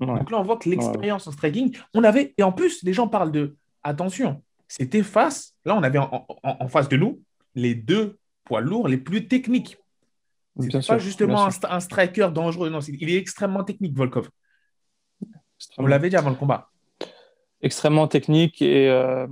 Donc 0.00 0.30
là, 0.30 0.38
on 0.38 0.42
voit 0.42 0.56
que 0.56 0.68
l'expérience 0.68 1.26
en 1.26 1.32
striking, 1.32 1.76
on 1.94 2.02
avait, 2.04 2.34
et 2.36 2.42
en 2.42 2.52
plus, 2.52 2.82
les 2.82 2.92
gens 2.92 3.08
parlent 3.08 3.30
de, 3.30 3.56
attention, 3.82 4.42
c'était 4.66 5.02
face, 5.02 5.54
là, 5.64 5.76
on 5.76 5.82
avait 5.82 5.98
en, 5.98 6.68
face 6.68 6.88
de 6.88 6.96
nous 6.96 7.22
les 7.54 7.74
deux 7.74 8.18
poids 8.44 8.60
lourds 8.60 8.88
les 8.88 8.96
plus 8.96 9.28
techniques. 9.28 9.78
C'est 10.58 10.86
pas 10.86 10.98
justement 10.98 11.46
un, 11.46 11.80
striker 11.80 12.28
dangereux, 12.34 12.68
non, 12.68 12.80
il 12.80 13.10
est 13.10 13.16
extrêmement 13.16 13.64
technique, 13.64 13.96
Volkov. 13.96 14.28
On 15.78 15.86
l'avait 15.86 16.10
dit 16.10 16.16
avant 16.16 16.30
le 16.30 16.36
combat. 16.36 16.70
Extrêmement 17.62 18.08
technique 18.08 18.60
et 18.60 18.90
euh, 18.90 19.26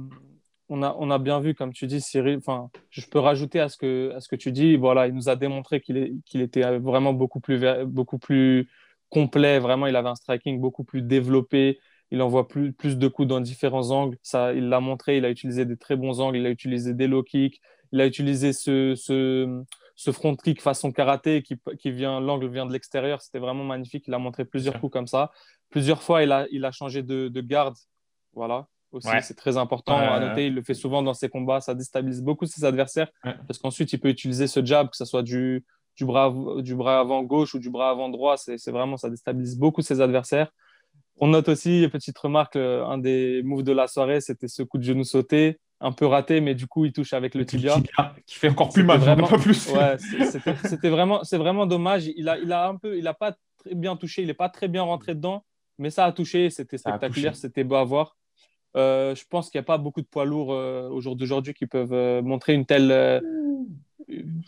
on 0.70 0.82
a, 0.82 0.96
on 0.98 1.10
a 1.10 1.18
bien 1.18 1.40
vu, 1.40 1.54
comme 1.54 1.72
tu 1.72 1.86
dis, 1.86 2.00
Cyril, 2.00 2.38
enfin, 2.38 2.70
je 2.90 3.04
peux 3.06 3.18
rajouter 3.18 3.58
à 3.58 3.68
ce 3.68 3.76
que, 3.76 4.12
à 4.14 4.20
ce 4.20 4.28
que 4.28 4.36
tu 4.36 4.52
dis, 4.52 4.76
voilà, 4.76 5.08
il 5.08 5.14
nous 5.14 5.28
a 5.28 5.34
démontré 5.34 5.80
qu'il 5.80 6.40
était 6.40 6.78
vraiment 6.78 7.12
beaucoup 7.12 7.40
plus, 7.40 7.60
beaucoup 7.86 8.18
plus 8.18 8.70
complet, 9.08 9.58
vraiment, 9.58 9.88
il 9.88 9.96
avait 9.96 10.08
un 10.08 10.14
striking 10.14 10.60
beaucoup 10.60 10.84
plus 10.84 11.02
développé, 11.02 11.80
il 12.12 12.22
envoie 12.22 12.46
plus, 12.46 12.72
plus 12.72 12.96
de 12.96 13.08
coups 13.08 13.26
dans 13.26 13.40
différents 13.40 13.90
angles, 13.90 14.16
ça, 14.22 14.52
il 14.52 14.68
l'a 14.68 14.78
montré, 14.78 15.16
il 15.16 15.24
a 15.24 15.30
utilisé 15.30 15.64
des 15.64 15.76
très 15.76 15.96
bons 15.96 16.20
angles, 16.20 16.36
il 16.38 16.46
a 16.46 16.50
utilisé 16.50 16.94
des 16.94 17.08
low 17.08 17.24
kicks, 17.24 17.60
il 17.90 18.00
a 18.00 18.06
utilisé 18.06 18.52
ce, 18.52 18.94
ce, 18.94 19.64
ce 19.96 20.12
front 20.12 20.36
kick 20.36 20.62
façon 20.62 20.92
karaté 20.92 21.42
qui, 21.42 21.56
qui 21.80 21.90
vient, 21.90 22.20
l'angle 22.20 22.48
vient 22.48 22.66
de 22.66 22.72
l'extérieur, 22.72 23.20
c'était 23.22 23.40
vraiment 23.40 23.64
magnifique, 23.64 24.04
il 24.06 24.14
a 24.14 24.18
montré 24.18 24.44
plusieurs 24.44 24.78
coups 24.78 24.92
comme 24.92 25.08
ça, 25.08 25.32
plusieurs 25.68 26.04
fois, 26.04 26.22
il 26.22 26.30
a, 26.30 26.46
il 26.52 26.64
a 26.64 26.70
changé 26.70 27.02
de, 27.02 27.26
de 27.26 27.40
garde, 27.40 27.74
voilà, 28.34 28.68
aussi. 28.92 29.08
C'est 29.22 29.34
très 29.34 29.56
important 29.56 29.96
à 29.96 30.20
noter. 30.20 30.46
Il 30.46 30.54
le 30.54 30.62
fait 30.62 30.74
souvent 30.74 31.02
dans 31.02 31.14
ses 31.14 31.28
combats. 31.28 31.60
Ça 31.60 31.74
déstabilise 31.74 32.22
beaucoup 32.22 32.46
ses 32.46 32.64
adversaires 32.64 33.10
parce 33.22 33.58
qu'ensuite, 33.58 33.92
il 33.92 33.98
peut 33.98 34.08
utiliser 34.08 34.46
ce 34.46 34.64
jab, 34.64 34.90
que 34.90 34.96
ce 34.96 35.04
soit 35.04 35.22
du, 35.22 35.64
du, 35.96 36.04
bras, 36.04 36.34
du 36.58 36.74
bras 36.74 37.00
avant 37.00 37.22
gauche 37.22 37.54
ou 37.54 37.58
du 37.58 37.70
bras 37.70 37.90
avant 37.90 38.08
droit. 38.08 38.36
C'est 38.36 38.70
vraiment, 38.70 38.96
ça 38.96 39.10
déstabilise 39.10 39.58
beaucoup 39.58 39.82
ses 39.82 40.00
adversaires. 40.00 40.50
On 41.22 41.28
note 41.28 41.48
aussi, 41.50 41.86
petite 41.92 42.18
remarque, 42.18 42.56
euh, 42.56 42.82
un 42.86 42.96
des 42.96 43.42
moves 43.42 43.62
de 43.62 43.72
la 43.72 43.86
soirée, 43.88 44.22
c'était 44.22 44.48
ce 44.48 44.62
coup 44.62 44.78
de 44.78 44.82
genou 44.82 45.04
sauté, 45.04 45.60
un 45.78 45.92
peu 45.92 46.06
raté, 46.06 46.40
mais 46.40 46.54
du 46.54 46.66
coup, 46.66 46.86
il 46.86 46.92
touche 46.92 47.12
avec 47.12 47.34
le 47.34 47.44
tibia. 47.44 47.76
qui 48.26 48.36
fait 48.36 48.48
encore 48.48 48.70
plus 48.70 48.84
mal, 48.84 49.00
vraiment, 49.00 49.26
plus. 49.26 49.70
Ouais, 49.70 49.98
c'était 50.64 50.88
vraiment, 50.88 51.22
c'est 51.22 51.36
vraiment 51.36 51.66
dommage. 51.66 52.06
Il 52.16 52.26
a, 52.30 52.38
il 52.38 52.50
a 52.52 52.68
un 52.68 52.76
peu, 52.76 52.96
il 52.96 53.06
a 53.06 53.12
pas 53.12 53.36
très 53.58 53.74
bien 53.74 53.96
touché, 53.96 54.22
il 54.22 54.28
n'est 54.28 54.34
pas 54.34 54.48
très 54.48 54.66
bien 54.66 54.82
rentré 54.82 55.14
dedans, 55.14 55.44
mais 55.78 55.90
ça 55.90 56.06
a 56.06 56.12
touché, 56.12 56.48
c'était 56.48 56.78
spectaculaire, 56.78 57.36
c'était 57.36 57.64
beau 57.64 57.74
à 57.74 57.84
voir. 57.84 58.16
Euh, 58.76 59.14
je 59.14 59.24
pense 59.28 59.50
qu'il 59.50 59.58
n'y 59.58 59.64
a 59.64 59.66
pas 59.66 59.78
beaucoup 59.78 60.00
de 60.00 60.06
poids 60.06 60.24
lourds 60.24 60.52
euh, 60.52 60.88
au 60.88 61.00
jour 61.00 61.16
d'aujourd'hui 61.16 61.54
qui 61.54 61.66
peuvent 61.66 61.92
euh, 61.92 62.22
montrer 62.22 62.54
une 62.54 62.66
telle 62.66 63.22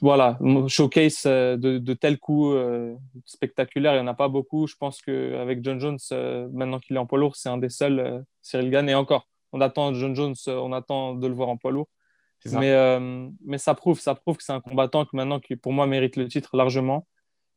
voilà, 0.00 0.38
showcase 0.66 1.24
de, 1.24 1.56
de 1.56 1.94
tels 1.94 2.18
coups 2.18 2.56
spectaculaires. 3.26 3.94
Il 3.94 4.02
n'y 4.02 4.02
en 4.02 4.08
a 4.08 4.14
pas 4.14 4.28
beaucoup. 4.28 4.66
Je 4.66 4.74
pense 4.74 5.00
qu'avec 5.00 5.62
John 5.62 5.78
Jones, 5.78 5.98
maintenant 6.52 6.80
qu'il 6.80 6.96
est 6.96 6.98
en 6.98 7.06
poids 7.06 7.18
lourd, 7.18 7.36
c'est 7.36 7.48
un 7.48 7.58
des 7.58 7.68
seuls, 7.68 8.24
Cyril 8.40 8.70
Gann. 8.70 8.88
Et 8.88 8.94
encore, 8.96 9.28
on 9.52 9.60
attend 9.60 9.94
John 9.94 10.16
Jones, 10.16 10.34
on 10.48 10.72
attend 10.72 11.14
de 11.14 11.26
le 11.28 11.34
voir 11.34 11.48
en 11.48 11.56
poids 11.56 11.70
lourd. 11.70 11.86
Mais, 12.46 12.98
mais 13.44 13.58
ça 13.58 13.74
prouve, 13.74 14.00
ça 14.00 14.16
prouve 14.16 14.36
que 14.36 14.42
c'est 14.42 14.52
un 14.52 14.60
combattant 14.60 15.04
qui 15.04 15.14
maintenant, 15.14 15.38
qui 15.38 15.54
pour 15.54 15.72
moi, 15.72 15.86
mérite 15.86 16.16
le 16.16 16.26
titre 16.26 16.56
largement. 16.56 17.06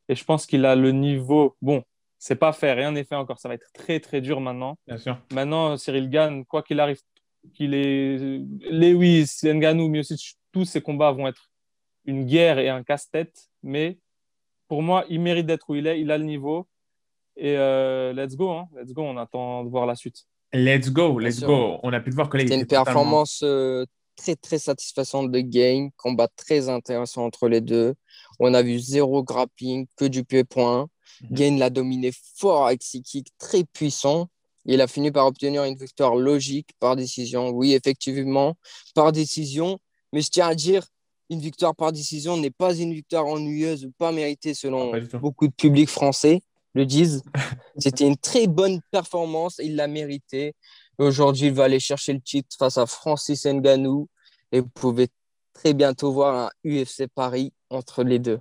Et 0.08 0.14
je 0.14 0.24
pense 0.24 0.46
qu'il 0.46 0.64
a 0.66 0.76
le 0.76 0.92
niveau. 0.92 1.56
Bon, 1.64 1.84
c'est 2.26 2.36
pas 2.36 2.54
fait, 2.54 2.74
rien 2.74 2.92
n'est 2.92 3.04
fait 3.04 3.14
encore. 3.14 3.38
Ça 3.38 3.48
va 3.48 3.54
être 3.54 3.68
très 3.72 4.00
très 4.00 4.20
dur 4.20 4.42
maintenant. 4.42 4.80
Bien 4.88 4.98
sûr. 4.98 5.20
Maintenant, 5.32 5.78
Cyril 5.78 6.10
Gann, 6.10 6.44
quoi 6.44 6.64
qu'il 6.64 6.80
arrive, 6.80 7.00
qu'il 7.54 7.76
est 7.76 8.18
Lewis, 8.72 9.30
Nganou, 9.44 9.90
mais 9.90 10.00
aussi 10.00 10.36
tous 10.52 10.66
ces 10.66 10.82
combats 10.82 11.12
vont 11.12 11.28
être 11.28 11.52
une 12.06 12.26
guerre 12.26 12.58
et 12.58 12.68
un 12.68 12.82
casse-tête. 12.82 13.52
Mais 13.62 14.00
pour 14.68 14.82
moi, 14.82 15.06
il 15.08 15.20
mérite 15.20 15.46
d'être 15.46 15.70
où 15.70 15.76
il 15.76 15.86
est. 15.86 16.02
Il 16.02 16.10
a 16.10 16.18
le 16.18 16.24
niveau. 16.24 16.68
Et 17.38 17.58
euh, 17.60 18.12
let's 18.12 18.36
go, 18.36 18.50
hein. 18.50 18.68
let's 18.76 18.92
go. 18.92 19.04
On 19.04 19.18
attend 19.18 19.64
de 19.64 19.70
voir 19.70 19.86
la 19.86 19.94
suite. 19.94 20.26
Let's 20.52 20.90
go, 20.90 21.20
let's 21.20 21.42
go. 21.42 21.78
On 21.84 21.94
a 21.94 22.00
pu 22.00 22.10
voir 22.10 22.28
que 22.28 22.40
C'était 22.40 22.56
une 22.56 22.66
performance 22.66 23.42
euh, 23.44 23.86
très 24.16 24.36
très 24.36 24.58
satisfaisante 24.58 25.30
de 25.30 25.42
Gain, 25.42 25.90
combat 25.96 26.28
très 26.36 26.70
intéressant 26.70 27.24
entre 27.24 27.48
les 27.50 27.62
deux. 27.62 27.94
On 28.40 28.56
a 28.56 28.64
vu 28.64 28.80
zéro 28.80 29.24
grappling, 29.24 29.86
que 29.96 30.06
du 30.06 30.24
pied-point. 30.24 30.90
Mhm. 31.22 31.36
Gain 31.36 31.58
l'a 31.58 31.70
dominé 31.70 32.12
fort 32.38 32.68
avec 32.68 32.84
ses 32.84 33.02
kicks 33.02 33.30
très 33.38 33.64
puissants. 33.64 34.30
Il 34.66 34.82
a 34.82 34.88
fini 34.88 35.12
par 35.12 35.28
obtenir 35.28 35.64
une 35.64 35.76
victoire 35.76 36.16
logique 36.16 36.70
par 36.80 36.96
décision. 36.96 37.50
Oui, 37.50 37.74
effectivement, 37.74 38.56
par 38.96 39.12
décision. 39.12 39.80
Mais 40.12 40.22
je 40.22 40.30
tiens 40.30 40.48
à 40.48 40.56
dire, 40.56 40.88
une 41.30 41.40
victoire 41.40 41.76
par 41.76 41.92
décision 41.92 42.38
n'est 42.38 42.52
pas 42.52 42.76
une 42.76 42.94
victoire 42.94 43.26
ennuyeuse 43.26 43.86
ou 43.86 43.92
pas 43.92 44.12
méritée 44.12 44.54
selon 44.54 44.94
ah, 44.94 45.18
beaucoup 45.18 45.48
de 45.48 45.54
publics 45.54 45.90
français 45.90 46.42
le 46.74 46.86
disent. 46.86 47.24
C'était 47.78 48.08
une 48.08 48.18
très 48.18 48.48
bonne 48.48 48.82
performance. 48.92 49.60
Il 49.64 49.76
l'a 49.76 49.88
mérité. 49.88 50.54
Aujourd'hui, 50.98 51.48
il 51.48 51.54
va 51.54 51.66
aller 51.66 51.80
chercher 51.80 52.14
le 52.14 52.22
titre 52.22 52.56
face 52.58 52.78
à 52.78 52.86
Francis 52.86 53.46
Ngannou. 53.46 54.08
Et 54.52 54.60
vous 54.60 54.70
pouvez 54.70 55.08
très 55.54 55.74
bientôt 55.74 56.12
voir 56.12 56.36
un 56.36 56.50
UFC 56.70 57.08
Paris 57.14 57.54
entre 57.70 58.04
les 58.04 58.20
deux. 58.20 58.40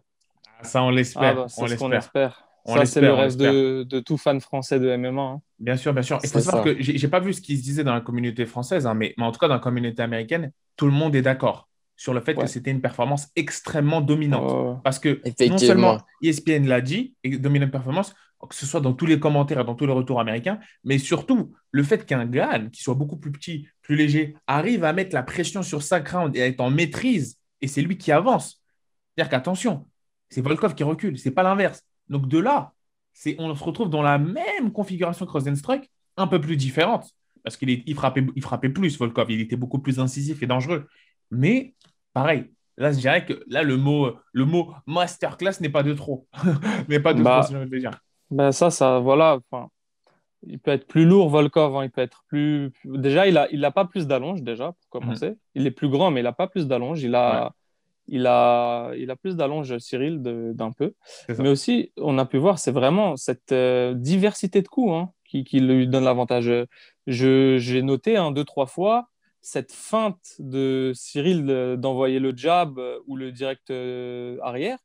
Ah, 0.59 0.65
ça, 0.65 0.83
on 0.83 0.91
l'espère. 0.91 1.23
Ah, 1.23 1.35
bah, 1.35 1.47
on 1.81 1.89
l'espère. 1.89 2.44
Ça, 2.67 2.87
c'est 2.87 3.01
le 3.01 3.13
rêve 3.13 3.37
de, 3.37 4.01
tout 4.01 4.17
fan 4.17 4.41
français 4.41 4.81
de 4.81 4.97
MMA. 4.97 5.21
Hein. 5.21 5.41
Bien 5.59 5.77
sûr, 5.77 5.93
bien 5.93 6.03
sûr. 6.03 6.19
Il 6.23 6.31
faut 6.31 6.41
savoir 6.41 6.65
que 6.65 6.77
j'ai 6.81 7.09
pas 7.09 7.21
vu 7.21 7.33
ce 7.33 7.41
qui 7.41 7.57
se 7.57 7.63
disait 7.63 7.85
dans 7.85 7.95
la 7.95 8.01
communauté 8.01 8.47
française, 8.47 8.87
hein, 8.87 8.95
mais, 8.95 9.15
en 9.19 9.33
tout 9.33 9.39
cas, 9.39 9.49
dans 9.49 9.55
la 9.55 9.61
communauté 9.61 10.03
américaine, 10.03 10.51
tout 10.77 10.87
le 10.87 10.93
monde 10.93 11.15
est 11.15 11.23
d'accord 11.23 11.69
sur 11.97 12.13
le 12.13 12.21
fait 12.21 12.35
que 12.35 12.47
c'était 12.47 12.73
une 12.73 12.81
performance 12.81 13.29
extrêmement 13.37 14.01
dominante. 14.01 14.83
Parce 14.83 14.99
que 14.99 15.21
non 15.49 15.59
seulement 15.59 15.99
ESPN 16.23 16.67
l'a 16.67 16.81
dit, 16.81 17.15
et 17.23 17.39
dominante 17.39 17.71
performance, 17.71 18.15
que 18.49 18.55
ce 18.55 18.67
soit 18.67 18.81
dans 18.81 18.93
tous 18.93 19.07
les 19.07 19.19
commentaires 19.19 19.61
et 19.61 19.65
dans 19.65 19.75
tous 19.75 19.87
les 19.87 19.93
retours 19.93 20.21
américains, 20.21 20.59
mais 20.85 20.99
surtout 20.99 21.53
le 21.71 21.83
fait 21.83 22.05
qu'un 22.05 22.27
gars 22.27 22.61
qui 22.73 22.83
soit 22.83 22.95
beaucoup 22.95 23.17
plus 23.17 23.33
petit, 23.33 23.67
plus 23.83 23.97
léger, 23.97 24.37
arrive 24.47 24.85
à 24.85 24.93
mettre 24.93 25.15
la 25.15 25.23
pression 25.23 25.63
sur 25.63 25.83
sa 25.83 26.01
round 26.01 26.37
et 26.37 26.43
à 26.43 26.47
être 26.47 26.61
en 26.61 26.71
maîtrise, 26.71 27.39
et 27.61 27.69
c'est 27.69 27.83
lui 27.83 27.97
qui 27.97 28.13
avance. 28.13 28.63
C'est-à-dire 29.15 29.31
qu'attention, 29.31 29.87
c'est 30.29 30.41
Volkov 30.41 30.75
qui 30.75 30.83
recule, 30.83 31.19
c'est 31.19 31.31
pas 31.31 31.43
l'inverse. 31.43 31.83
Donc 32.09 32.29
de 32.29 32.39
là, 32.39 32.73
c'est, 33.13 33.37
on 33.39 33.55
se 33.55 33.65
retrouve 33.65 33.91
dans 33.91 34.03
la 34.03 34.19
même 34.19 34.73
configuration 34.73 35.25
que 35.25 35.31
Rosenstruck, 35.31 35.89
un 36.17 36.27
peu 36.27 36.41
plus 36.41 36.57
différente, 36.57 37.15
parce 37.43 37.57
qu'il 37.57 37.71
il 37.71 37.95
frappait, 37.95 38.27
il 38.35 38.43
frappait 38.43 38.69
plus, 38.69 38.99
Volkov, 38.99 39.31
il 39.31 39.41
était 39.41 39.57
beaucoup 39.57 39.79
plus 39.79 40.01
incisif 40.01 40.43
et 40.43 40.47
dangereux. 40.47 40.89
Mais 41.31 41.75
pareil, 42.13 42.51
là, 42.77 42.93
je 42.93 42.99
dirais 42.99 43.25
que 43.25 43.45
là, 43.47 43.63
le 43.63 43.77
mot, 43.77 44.15
le 44.33 44.45
mot 44.45 44.75
masterclass 44.87 45.61
n'est 45.61 45.69
pas 45.69 45.83
de 45.83 45.95
trop. 45.95 46.27
n'est 46.89 47.01
pas 47.01 47.15
de 47.15 47.23
bah, 47.23 47.43
trop, 47.45 47.65
si 47.65 47.81
dire. 47.81 48.01
Ben 48.31 48.53
ça, 48.53 48.71
ça, 48.71 48.99
voilà. 48.99 49.39
il 50.47 50.59
peut 50.59 50.73
être 50.73 50.87
plus 50.87 51.05
lourd, 51.05 51.29
Volkov. 51.29 51.77
Hein, 51.77 51.85
il 51.85 51.91
peut 51.91 52.01
être 52.01 52.25
plus. 52.27 52.73
Déjà, 52.85 53.27
il 53.27 53.35
n'a 53.35 53.49
il 53.51 53.65
a 53.65 53.71
pas 53.71 53.85
plus 53.85 54.07
d'allonge, 54.07 54.43
déjà, 54.43 54.73
pour 54.73 55.01
commencer. 55.01 55.31
Mhm. 55.31 55.37
Il 55.55 55.67
est 55.67 55.71
plus 55.71 55.89
grand, 55.89 56.11
mais 56.11 56.21
il 56.21 56.25
n'a 56.25 56.33
pas 56.33 56.49
plus 56.49 56.67
d'allonge. 56.67 57.03
Il 57.03 57.15
a, 57.15 57.53
il 58.07 58.27
a, 58.27 58.93
il 58.97 59.11
a 59.11 59.17
plus 59.17 59.37
d'allonge, 59.37 59.77
Cyril, 59.79 60.21
d'un 60.23 60.73
peu. 60.73 60.95
Mais 61.39 61.49
aussi, 61.49 61.93
on 61.97 62.19
a 62.19 62.27
pu 62.27 62.39
voir, 62.39 62.59
c'est 62.59 62.73
vraiment 62.73 63.17
cette 63.17 63.53
euh, 63.53 63.95
diversité 63.95 64.63
de 64.63 64.69
coups 64.69 64.93
hein, 64.93 65.11
qui, 65.25 65.45
qui, 65.45 65.61
lui 65.61 65.89
donne 65.89 66.05
l'avantage. 66.05 66.51
J'ai 67.07 67.83
noté 67.83 68.17
un, 68.17 68.31
deux, 68.31 68.45
trois 68.45 68.67
fois 68.67 69.09
cette 69.45 69.73
feinte 69.73 70.37
de 70.39 70.93
Cyril 70.95 71.77
d'envoyer 71.79 72.19
le 72.19 72.35
jab 72.35 72.79
euh, 72.79 72.99
ou 73.07 73.15
le 73.15 73.31
direct 73.31 73.71
euh, 73.71 74.39
arrière 74.43 74.79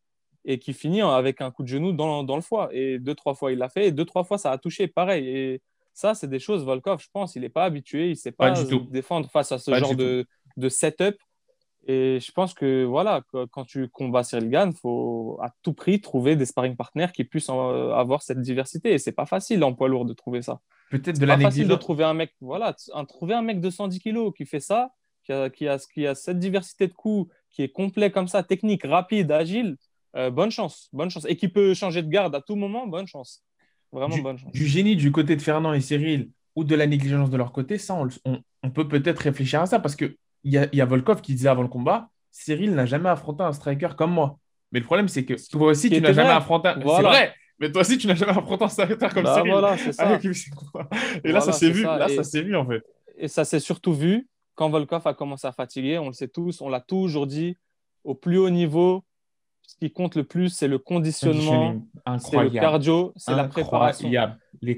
et 0.43 0.59
qui 0.59 0.73
finit 0.73 1.01
avec 1.01 1.41
un 1.41 1.49
coup 1.49 1.63
de 1.63 1.69
genou 1.69 1.93
dans, 1.93 2.23
dans 2.23 2.35
le 2.35 2.41
foie. 2.41 2.69
Et 2.73 2.99
deux, 2.99 3.15
trois 3.15 3.35
fois, 3.35 3.51
il 3.53 3.57
l'a 3.57 3.69
fait. 3.69 3.87
Et 3.87 3.91
deux, 3.91 4.05
trois 4.05 4.23
fois, 4.25 4.37
ça 4.37 4.51
a 4.51 4.57
touché. 4.57 4.87
Pareil. 4.87 5.27
Et 5.27 5.61
ça, 5.93 6.13
c'est 6.13 6.27
des 6.27 6.39
choses, 6.39 6.65
Volkov, 6.65 7.01
je 7.01 7.07
pense, 7.11 7.35
il 7.35 7.41
n'est 7.41 7.49
pas 7.49 7.65
habitué. 7.65 8.07
Il 8.07 8.11
ne 8.11 8.15
sait 8.15 8.31
pas, 8.31 8.53
défendre 8.89 9.29
face 9.29 9.51
à 9.51 9.59
ce 9.59 9.73
genre 9.73 9.95
de, 9.95 10.25
de 10.57 10.69
setup. 10.69 11.15
Et 11.87 12.19
je 12.19 12.31
pense 12.31 12.53
que 12.53 12.83
voilà, 12.83 13.23
quand 13.51 13.65
tu 13.65 13.87
combats 13.87 14.23
Cyril 14.23 14.49
Gann, 14.49 14.71
il 14.71 14.77
faut 14.77 15.39
à 15.41 15.51
tout 15.63 15.73
prix 15.73 16.01
trouver 16.01 16.35
des 16.35 16.45
sparring 16.45 16.75
partners 16.75 17.07
qui 17.13 17.23
puissent 17.23 17.49
avoir 17.49 18.21
cette 18.21 18.41
diversité. 18.41 18.93
Et 18.93 18.97
c'est 18.97 19.11
pas 19.11 19.25
facile 19.25 19.63
en 19.63 19.73
poids 19.73 19.87
lourd 19.87 20.05
de 20.05 20.13
trouver 20.13 20.41
ça. 20.41 20.59
Peut-être 20.91 21.19
de 21.19 21.25
la 21.25 21.37
facile 21.37 21.67
de 21.67 21.75
trouver 21.75 22.03
un 22.03 22.13
mec, 22.13 22.33
voilà, 22.41 22.75
un, 22.93 23.05
trouver 23.05 23.33
un 23.33 23.41
mec 23.41 23.59
de 23.61 23.69
110 23.69 23.99
kilos 23.99 24.33
qui 24.35 24.45
fait 24.45 24.59
ça, 24.59 24.91
qui 25.23 25.31
a, 25.31 25.49
qui, 25.49 25.67
a, 25.67 25.77
qui 25.77 26.07
a 26.07 26.15
cette 26.15 26.39
diversité 26.39 26.87
de 26.87 26.93
coups, 26.93 27.31
qui 27.49 27.61
est 27.63 27.69
complet 27.69 28.11
comme 28.11 28.27
ça, 28.27 28.43
technique, 28.43 28.83
rapide, 28.83 29.31
agile. 29.31 29.77
Euh, 30.15 30.31
bonne 30.31 30.51
chance, 30.51 30.89
bonne 30.91 31.09
chance. 31.09 31.25
Et 31.27 31.35
qui 31.35 31.47
peut 31.47 31.73
changer 31.73 32.01
de 32.01 32.09
garde 32.09 32.35
à 32.35 32.41
tout 32.41 32.55
moment, 32.55 32.87
bonne 32.87 33.07
chance. 33.07 33.43
Vraiment 33.91 34.17
bonne 34.17 34.37
chance. 34.37 34.51
Du 34.51 34.65
génie 34.65 34.95
du 34.95 35.11
côté 35.11 35.35
de 35.35 35.41
Fernand 35.41 35.73
et 35.73 35.81
Cyril 35.81 36.31
ou 36.55 36.63
de 36.63 36.75
la 36.75 36.87
négligence 36.87 37.29
de 37.29 37.37
leur 37.37 37.51
côté, 37.51 37.77
ça, 37.77 37.95
on, 38.25 38.41
on 38.63 38.71
peut 38.71 38.87
peut-être 38.87 39.19
réfléchir 39.19 39.61
à 39.61 39.65
ça 39.65 39.79
parce 39.79 39.95
que 39.95 40.17
il 40.43 40.53
y 40.53 40.81
a, 40.81 40.85
Volkov 40.85 41.21
qui 41.21 41.33
disait 41.33 41.49
avant 41.49 41.61
le 41.61 41.67
combat 41.67 42.09
Cyril 42.31 42.73
n'a 42.73 42.85
jamais 42.85 43.09
affronté 43.09 43.43
un 43.43 43.53
striker 43.53 43.89
comme 43.97 44.11
moi. 44.11 44.37
Mais 44.71 44.79
le 44.79 44.85
problème, 44.85 45.07
c'est 45.07 45.25
que 45.25 45.33
toi 45.49 45.69
aussi, 45.69 45.89
tu 45.89 45.99
n'as 45.99 46.13
jamais 46.13 46.29
affronté. 46.29 46.69
C'est 46.75 46.83
vrai, 46.83 47.33
mais 47.59 47.71
toi 47.71 47.81
aussi, 47.81 47.97
tu 47.97 48.07
n'as 48.07 48.15
jamais 48.15 48.31
affronté 48.31 48.63
un 48.63 48.69
striker 48.69 49.09
comme 49.13 49.23
bah, 49.23 49.35
Cyril. 49.35 49.51
Voilà, 49.51 49.77
c'est 49.77 49.93
ça. 49.93 50.19
Et 51.23 51.31
là, 51.31 51.41
ça 51.41 51.51
s'est 51.51 51.71
vu. 51.71 51.83
Là, 51.83 52.07
ça 52.07 52.23
s'est 52.23 52.41
vu, 52.41 52.55
en 52.55 52.65
fait. 52.65 52.83
Et 53.17 53.27
ça 53.27 53.45
s'est 53.45 53.59
surtout 53.59 53.93
vu 53.93 54.27
quand 54.55 54.69
Volkov 54.69 55.05
a 55.05 55.13
commencé 55.13 55.47
à 55.47 55.51
fatiguer. 55.51 55.97
On 55.97 56.07
le 56.07 56.13
sait 56.13 56.27
tous, 56.27 56.61
on 56.61 56.69
l'a 56.69 56.81
toujours 56.81 57.27
dit. 57.27 57.57
Au 58.05 58.15
plus 58.15 58.37
haut 58.37 58.49
niveau, 58.49 59.03
ce 59.67 59.75
qui 59.75 59.91
compte 59.91 60.15
le 60.15 60.23
plus, 60.23 60.49
c'est 60.49 60.69
le 60.69 60.79
conditionnement, 60.79 61.81
c'est 62.17 62.41
le 62.41 62.49
cardio, 62.49 63.11
c'est 63.17 63.35
la 63.35 63.45
préparation. 63.45 64.09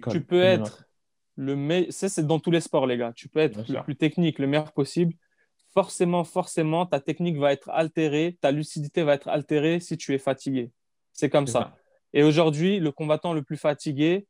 Tu 0.10 0.22
peux 0.22 0.42
être 0.42 0.86
le 1.36 1.56
meilleur. 1.56 1.88
C'est 1.92 2.26
dans 2.26 2.40
tous 2.40 2.52
les 2.52 2.62
sports, 2.62 2.88
les 2.88 2.98
gars. 2.98 3.12
Tu 3.14 3.28
peux 3.28 3.40
être 3.40 3.60
le 3.72 3.84
plus 3.84 3.96
technique, 3.96 4.40
le 4.40 4.48
meilleur 4.48 4.72
possible 4.72 5.14
forcément, 5.74 6.24
forcément, 6.24 6.86
ta 6.86 7.00
technique 7.00 7.38
va 7.38 7.54
être 7.54 7.70
altérée, 7.70 8.38
ta 8.42 8.52
lucidité 8.52 9.04
va 9.04 9.14
être 9.14 9.28
altérée 9.28 9.80
si 9.80 9.98
tu 9.98 10.14
es 10.14 10.18
fatigué. 10.18 10.72
C'est 11.14 11.30
comme 11.30 11.48
ça. 11.48 11.76
Et 12.14 12.24
aujourd'hui, 12.24 12.80
le 12.80 12.92
combattant 12.92 13.34
le 13.34 13.42
plus 13.42 13.58
fatigué 13.58 14.28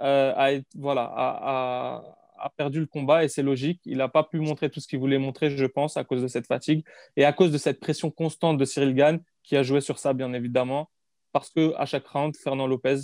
euh, 0.00 0.32
a, 0.36 0.60
voilà, 0.76 1.12
a, 1.14 2.50
perdu 2.56 2.80
le 2.80 2.86
combat 2.86 3.24
et 3.24 3.28
c'est 3.28 3.42
logique. 3.42 3.80
Il 3.84 3.98
n'a 3.98 4.08
pas 4.08 4.22
pu 4.22 4.38
montrer 4.38 4.68
tout 4.68 4.80
ce 4.80 4.86
qu'il 4.86 4.98
voulait 4.98 5.18
montrer, 5.18 5.56
je 5.56 5.64
pense, 5.64 5.96
à 5.96 6.04
cause 6.04 6.22
de 6.22 6.28
cette 6.28 6.46
fatigue 6.46 6.84
et 7.16 7.24
à 7.24 7.32
cause 7.32 7.50
de 7.50 7.58
cette 7.58 7.80
pression 7.80 8.10
constante 8.10 8.58
de 8.58 8.64
Cyril 8.64 8.94
Gann 8.94 9.20
qui 9.42 9.56
a 9.56 9.62
joué 9.62 9.80
sur 9.80 9.98
ça, 9.98 10.12
bien 10.12 10.32
évidemment, 10.32 10.90
parce 11.32 11.50
que 11.50 11.74
à 11.76 11.86
chaque 11.86 12.06
round, 12.06 12.36
Fernand 12.36 12.66
Lopez 12.66 12.96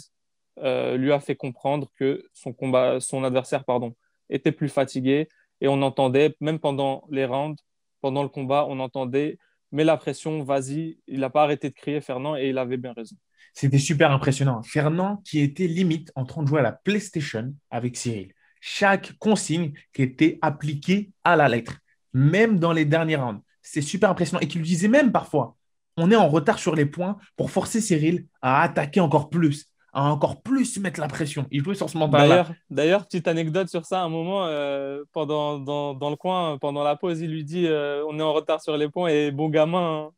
euh, 0.59 0.97
lui 0.97 1.13
a 1.13 1.21
fait 1.21 1.37
comprendre 1.37 1.91
que 1.97 2.25
son, 2.35 2.53
combat, 2.53 3.01
son 3.01 3.25
adversaire 3.25 3.65
pardon, 3.65 3.95
était 4.29 4.53
plus 4.53 4.69
fatigué 4.69 5.29
et 5.61 5.69
on 5.69 5.81
entendait, 5.83 6.37
même 6.41 6.59
pendant 6.59 7.05
les 7.11 7.25
rounds, 7.25 7.63
pendant 8.01 8.23
le 8.23 8.29
combat, 8.29 8.67
on 8.69 8.81
entendait 8.81 9.39
mais 9.73 9.85
la 9.85 9.97
pression, 9.97 10.43
vas-y. 10.43 10.99
Il 11.07 11.21
n'a 11.21 11.31
pas 11.31 11.45
arrêté 11.45 11.71
de 11.71 11.75
crier, 11.75 12.01
Fernand, 12.01 12.37
et 12.37 12.49
il 12.49 12.59
avait 12.59 12.77
bien 12.77 12.93
raison. 12.93 13.17
C'était 13.55 13.79
super 13.79 14.11
impressionnant. 14.11 14.63
Fernand 14.63 15.23
qui 15.25 15.41
était 15.41 15.67
limite 15.67 16.13
en 16.15 16.25
train 16.25 16.43
de 16.43 16.49
jouer 16.49 16.61
à 16.61 16.63
la 16.63 16.73
PlayStation 16.73 17.55
avec 17.71 17.97
Cyril. 17.97 18.33
Chaque 18.61 19.13
consigne 19.19 19.73
qui 19.93 20.03
était 20.03 20.39
appliquée 20.43 21.11
à 21.25 21.37
la 21.37 21.49
lettre, 21.49 21.79
même 22.13 22.59
dans 22.59 22.73
les 22.73 22.85
derniers 22.85 23.17
rounds. 23.17 23.43
C'est 23.63 23.81
super 23.81 24.11
impressionnant. 24.11 24.41
Et 24.41 24.49
qu'il 24.49 24.63
disait 24.63 24.89
même 24.89 25.13
parfois, 25.13 25.57
on 25.97 26.11
est 26.11 26.17
en 26.17 26.29
retard 26.29 26.59
sur 26.59 26.75
les 26.75 26.87
points 26.87 27.17
pour 27.37 27.51
forcer 27.51 27.81
Cyril 27.81 28.27
à 28.43 28.63
attaquer 28.63 29.01
encore 29.01 29.31
plus 29.31 29.70
à 29.93 30.05
encore 30.11 30.43
plus 30.43 30.79
mettre 30.79 31.01
la 31.01 31.09
pression. 31.09 31.47
Il 31.51 31.63
jouait 31.63 31.75
sur 31.75 31.91
ce 31.91 31.99
mental 31.99 32.47
D'ailleurs, 32.71 33.07
petite 33.07 33.27
anecdote 33.29 33.69
sur 33.69 33.85
ça, 33.85 34.03
un 34.03 34.09
moment, 34.09 34.47
euh, 34.47 35.03
pendant, 35.13 35.59
dans, 35.59 35.95
dans, 35.95 36.11
le 36.11 36.17
coin, 36.17 36.59
pendant 36.59 36.83
la 36.85 36.97
pause, 36.97 37.21
il 37.21 37.31
lui 37.31 37.45
dit 37.45 37.67
euh, 37.67 38.05
on 38.09 38.19
est 38.19 38.23
en 38.23 38.33
retard 38.33 38.63
sur 38.63 38.77
les 38.77 38.89
points 38.89 39.09
et 39.09 39.31
bon 39.31 39.49
gamin. 39.49 39.81
Hein. 39.81 40.11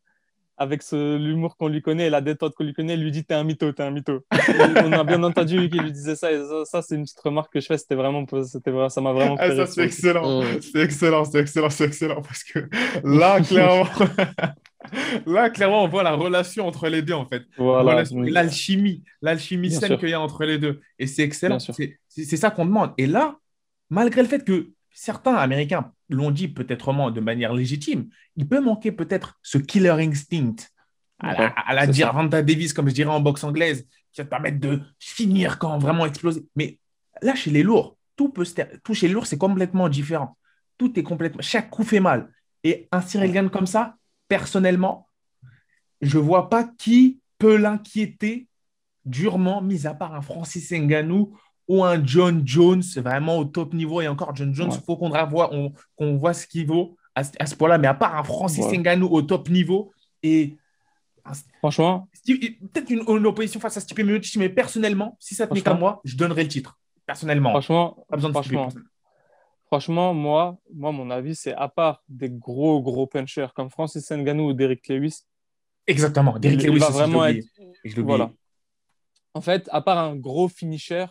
avec 0.57 0.83
l'humour 0.91 1.57
qu'on 1.57 1.67
lui 1.67 1.81
connaît 1.81 2.07
et 2.07 2.09
la 2.09 2.21
détente 2.21 2.53
qu'on 2.53 2.63
lui 2.63 2.73
connaît, 2.73 2.95
lui 2.95 3.11
dit 3.11 3.25
T'es 3.25 3.33
un 3.33 3.43
mytho, 3.43 3.71
t'es 3.71 3.83
un 3.83 3.89
mytho. 3.91 4.23
on 4.85 4.91
a 4.91 5.03
bien 5.03 5.23
entendu 5.23 5.69
qu'il 5.69 5.81
lui 5.81 5.91
disait 5.91 6.15
ça. 6.15 6.31
Et 6.31 6.39
ça, 6.65 6.81
c'est 6.81 6.95
une 6.95 7.03
petite 7.03 7.19
remarque 7.19 7.51
que 7.51 7.59
je 7.59 7.65
fais. 7.65 7.77
C'était 7.77 7.95
vraiment, 7.95 8.25
c'était 8.43 8.71
ça 8.89 9.01
m'a 9.01 9.13
vraiment 9.13 9.35
ah, 9.39 9.55
ça, 9.55 9.65
c'est 9.65 9.83
excellent. 9.83 10.43
C'est 10.61 10.81
excellent, 10.81 11.25
c'est 11.25 11.39
excellent, 11.39 11.69
c'est 11.69 11.85
excellent. 11.85 12.21
Parce 12.21 12.43
que 12.43 12.59
là, 13.03 13.41
clairement. 13.47 13.89
Là, 15.25 15.49
clairement, 15.49 15.83
on 15.83 15.87
voit 15.87 16.03
la 16.03 16.13
relation 16.13 16.67
entre 16.67 16.89
les 16.89 17.01
deux, 17.01 17.13
en 17.13 17.27
fait. 17.27 17.43
L'alchimie, 17.57 19.03
l'alchimie 19.21 19.71
saine 19.71 19.97
qu'il 19.97 20.09
y 20.09 20.13
a 20.13 20.21
entre 20.21 20.43
les 20.45 20.57
deux. 20.57 20.81
Et 20.99 21.07
c'est 21.07 21.23
excellent. 21.23 21.57
C'est 21.59 22.37
ça 22.37 22.51
qu'on 22.51 22.65
demande. 22.65 22.93
Et 22.97 23.07
là, 23.07 23.37
malgré 23.89 24.21
le 24.21 24.27
fait 24.27 24.43
que 24.43 24.71
certains 24.91 25.35
Américains 25.35 25.91
l'ont 26.09 26.31
dit 26.31 26.47
peut-être 26.47 27.11
de 27.11 27.19
manière 27.21 27.53
légitime, 27.53 28.09
il 28.35 28.47
peut 28.47 28.59
manquer 28.61 28.91
peut-être 28.91 29.39
ce 29.41 29.57
killer 29.57 29.91
instinct 29.91 30.55
à 31.19 31.33
la, 31.33 31.47
à 31.47 31.73
la 31.73 32.41
Davis, 32.41 32.73
comme 32.73 32.89
je 32.89 32.93
dirais 32.93 33.09
en 33.09 33.19
boxe 33.19 33.43
anglaise, 33.43 33.87
qui 34.11 34.21
va 34.21 34.25
te 34.25 34.29
permettre 34.29 34.59
de 34.59 34.81
finir 34.99 35.57
quand 35.57 35.77
vraiment 35.77 36.05
exploser. 36.05 36.45
Mais 36.55 36.79
là, 37.21 37.35
chez 37.35 37.49
les 37.49 37.63
lourds, 37.63 37.97
tout, 38.15 38.29
peut 38.29 38.45
tout 38.83 38.93
chez 38.93 39.07
les 39.07 39.13
lourds, 39.13 39.25
c'est 39.25 39.37
complètement 39.37 39.89
différent. 39.89 40.37
Tout 40.77 40.97
est 40.99 41.03
complètement. 41.03 41.41
Chaque 41.41 41.69
coup 41.69 41.83
fait 41.83 41.99
mal. 41.99 42.31
Et 42.63 42.87
un 42.91 43.01
Cyril 43.01 43.31
Gann 43.31 43.49
comme 43.49 43.67
ça, 43.67 43.95
personnellement, 44.33 45.07
je 46.01 46.17
ne 46.17 46.23
vois 46.23 46.49
pas 46.49 46.63
qui 46.63 47.19
peut 47.37 47.55
l'inquiéter 47.55 48.47
durement, 49.05 49.61
mis 49.61 49.85
à 49.85 49.93
part 49.93 50.15
un 50.15 50.21
Francis 50.21 50.71
Ngannou 50.71 51.37
ou 51.67 51.83
un 51.83 52.03
John 52.03 52.41
Jones 52.43 52.81
vraiment 52.97 53.37
au 53.37 53.45
top 53.45 53.75
niveau. 53.75 54.01
Et 54.01 54.07
encore, 54.07 54.35
John 54.35 54.51
Jones, 54.55 54.71
il 54.73 54.81
faut 54.81 54.97
qu'on 54.97 55.09
voit, 56.17 56.33
ce 56.33 56.47
qu'il 56.47 56.65
vaut 56.65 56.97
à, 57.13 57.23
ce 57.23 57.55
point-là. 57.55 57.77
Mais 57.77 57.87
à 57.87 57.93
part 57.93 58.17
un 58.17 58.23
Francis 58.23 58.65
Ngannou 58.65 59.05
au 59.05 59.21
top 59.21 59.49
niveau 59.49 59.91
et. 60.23 60.57
Franchement. 61.59 62.09
Peut-être 62.25 62.89
une, 62.89 63.27
opposition 63.27 63.59
face 63.59 63.77
à 63.77 63.81
Stipe 63.81 63.99
Miocic, 63.99 64.35
mais 64.37 64.49
personnellement, 64.49 65.15
si 65.19 65.35
ça 65.35 65.45
tenait 65.45 65.61
qu'à 65.61 65.75
moi, 65.75 66.01
je 66.05 66.17
donnerais 66.17 66.41
le 66.41 66.49
titre. 66.49 66.79
Personnellement. 67.05 67.51
Franchement, 67.51 68.03
pas 68.09 68.15
besoin 68.15 68.31
de 68.31 68.33
franchement, 68.33 68.69
franchement, 69.73 70.13
moi, 70.13 70.59
moi, 70.71 70.91
mon 70.91 71.09
avis, 71.09 71.35
c'est 71.35 71.55
à 71.55 71.67
part 71.67 72.03
des 72.07 72.29
gros, 72.29 72.79
gros 72.83 73.07
punchers 73.07 73.47
comme 73.55 73.71
Francis 73.71 74.11
Ngannou 74.11 74.49
ou 74.49 74.53
Derrick 74.53 74.87
Lewis. 74.87 75.21
Exactement. 75.87 76.37
Derrick 76.37 76.61
Lewis, 76.61 76.77
va 76.77 76.89
vraiment 76.89 77.25
être. 77.25 77.43
Voilà. 77.97 78.29
En 79.33 79.41
fait, 79.41 79.67
à 79.71 79.81
part 79.81 79.97
un 79.97 80.15
gros 80.15 80.47
finisher, 80.47 81.07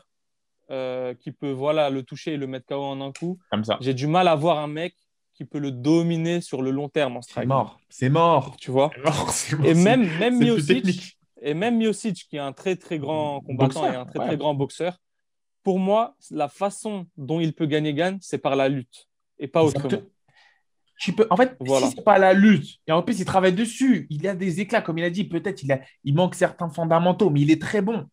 euh, 0.70 1.12
qui 1.14 1.32
peut 1.32 1.50
voilà, 1.50 1.90
le 1.90 2.04
toucher 2.04 2.34
et 2.34 2.36
le 2.36 2.46
mettre 2.46 2.66
KO 2.66 2.84
en 2.84 3.00
un 3.00 3.10
coup. 3.10 3.36
J'ai 3.80 3.94
du 3.94 4.06
mal 4.06 4.28
à 4.28 4.36
voir 4.36 4.60
un 4.60 4.68
mec 4.68 4.94
qui 5.34 5.44
peut 5.44 5.58
le 5.58 5.72
dominer 5.72 6.40
sur 6.40 6.62
le 6.62 6.70
long 6.70 6.88
terme 6.88 7.16
en 7.16 7.22
strike. 7.22 7.42
C'est 7.42 7.48
mort, 7.48 7.80
c'est 7.88 8.10
mort. 8.10 8.56
Tu 8.60 8.70
vois 8.70 8.92
Et 9.64 9.74
même, 9.74 10.08
même 10.20 10.38
Miocic, 10.38 11.18
et 11.40 11.54
même 11.54 11.78
Miocic, 11.78 12.28
qui 12.30 12.36
est 12.36 12.38
un 12.38 12.52
très 12.52 12.76
très 12.76 13.00
grand 13.00 13.40
combattant 13.40 13.92
et 13.92 13.96
un 13.96 14.06
très 14.06 14.20
très 14.20 14.36
grand 14.36 14.54
boxeur, 14.54 14.98
pour 15.62 15.78
moi, 15.78 16.16
la 16.30 16.48
façon 16.48 17.06
dont 17.16 17.40
il 17.40 17.52
peut 17.52 17.66
gagner 17.66 17.94
gagne, 17.94 18.18
c'est 18.20 18.38
par 18.38 18.56
la 18.56 18.68
lutte 18.68 19.08
et 19.38 19.48
pas 19.48 19.62
autrement. 19.62 20.02
Tu 20.98 21.12
peux, 21.12 21.26
en 21.30 21.36
fait, 21.36 21.56
voilà. 21.58 21.88
si 21.88 21.96
c'est 21.96 22.04
pas 22.04 22.18
la 22.18 22.32
lutte, 22.32 22.78
et 22.86 22.92
en 22.92 23.02
plus 23.02 23.18
il 23.18 23.24
travaille 23.24 23.52
dessus, 23.52 24.06
il 24.08 24.26
a 24.28 24.36
des 24.36 24.60
éclats, 24.60 24.82
comme 24.82 24.98
il 24.98 25.04
a 25.04 25.10
dit, 25.10 25.24
peut-être 25.24 25.62
il, 25.64 25.72
a, 25.72 25.80
il 26.04 26.14
manque 26.14 26.36
certains 26.36 26.68
fondamentaux, 26.68 27.28
mais 27.28 27.40
il 27.40 27.50
est 27.50 27.60
très 27.60 27.82
bon. 27.82 28.06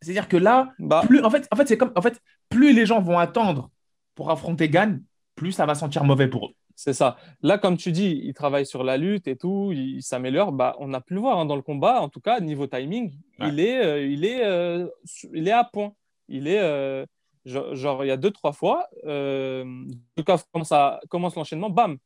C'est-à-dire 0.00 0.26
que 0.26 0.38
là, 0.38 0.72
bah. 0.78 1.02
plus, 1.06 1.22
en 1.22 1.28
fait, 1.28 1.46
en 1.50 1.56
fait, 1.56 1.68
c'est 1.68 1.76
comme, 1.76 1.92
en 1.94 2.00
fait, 2.00 2.18
plus 2.48 2.72
les 2.72 2.86
gens 2.86 3.02
vont 3.02 3.18
attendre 3.18 3.70
pour 4.14 4.30
affronter 4.30 4.70
Gann, 4.70 5.02
plus 5.34 5.52
ça 5.52 5.66
va 5.66 5.74
sentir 5.74 6.04
mauvais 6.04 6.28
pour 6.28 6.46
eux. 6.46 6.50
C'est 6.74 6.94
ça. 6.94 7.18
Là, 7.42 7.58
comme 7.58 7.76
tu 7.76 7.92
dis, 7.92 8.22
il 8.24 8.32
travaille 8.32 8.64
sur 8.64 8.84
la 8.84 8.96
lutte 8.96 9.28
et 9.28 9.36
tout, 9.36 9.70
il, 9.70 10.02
s'améliore. 10.02 10.50
Bah, 10.50 10.76
on 10.78 10.94
a 10.94 11.02
pu 11.02 11.12
le 11.12 11.20
voir 11.20 11.38
hein, 11.38 11.44
dans 11.44 11.56
le 11.56 11.60
combat. 11.60 12.00
En 12.00 12.08
tout 12.08 12.22
cas, 12.22 12.40
niveau 12.40 12.66
timing, 12.66 13.12
il, 13.38 13.60
est, 13.60 13.84
euh, 13.84 14.06
il, 14.06 14.24
est, 14.24 14.46
euh, 14.46 14.86
il 15.34 15.46
est 15.46 15.52
à 15.52 15.64
point. 15.64 15.92
Il 16.30 16.48
est, 16.48 16.60
euh, 16.60 17.04
genre, 17.44 18.04
il 18.04 18.08
y 18.08 18.10
a 18.10 18.16
deux, 18.16 18.30
trois 18.30 18.52
fois, 18.52 18.88
cas, 19.04 20.38
commence, 20.52 20.72
commence 21.08 21.34
l'enchaînement, 21.34 21.68
bam, 21.68 21.98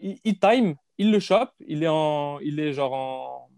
il, 0.00 0.18
il, 0.24 0.38
time, 0.38 0.74
il 0.98 1.10
le 1.10 1.20
chope, 1.20 1.50
il 1.66 1.82
est, 1.82 1.88
en, 1.88 2.38
il 2.40 2.60
est 2.60 2.72
genre 2.72 2.92
en, 2.92 3.48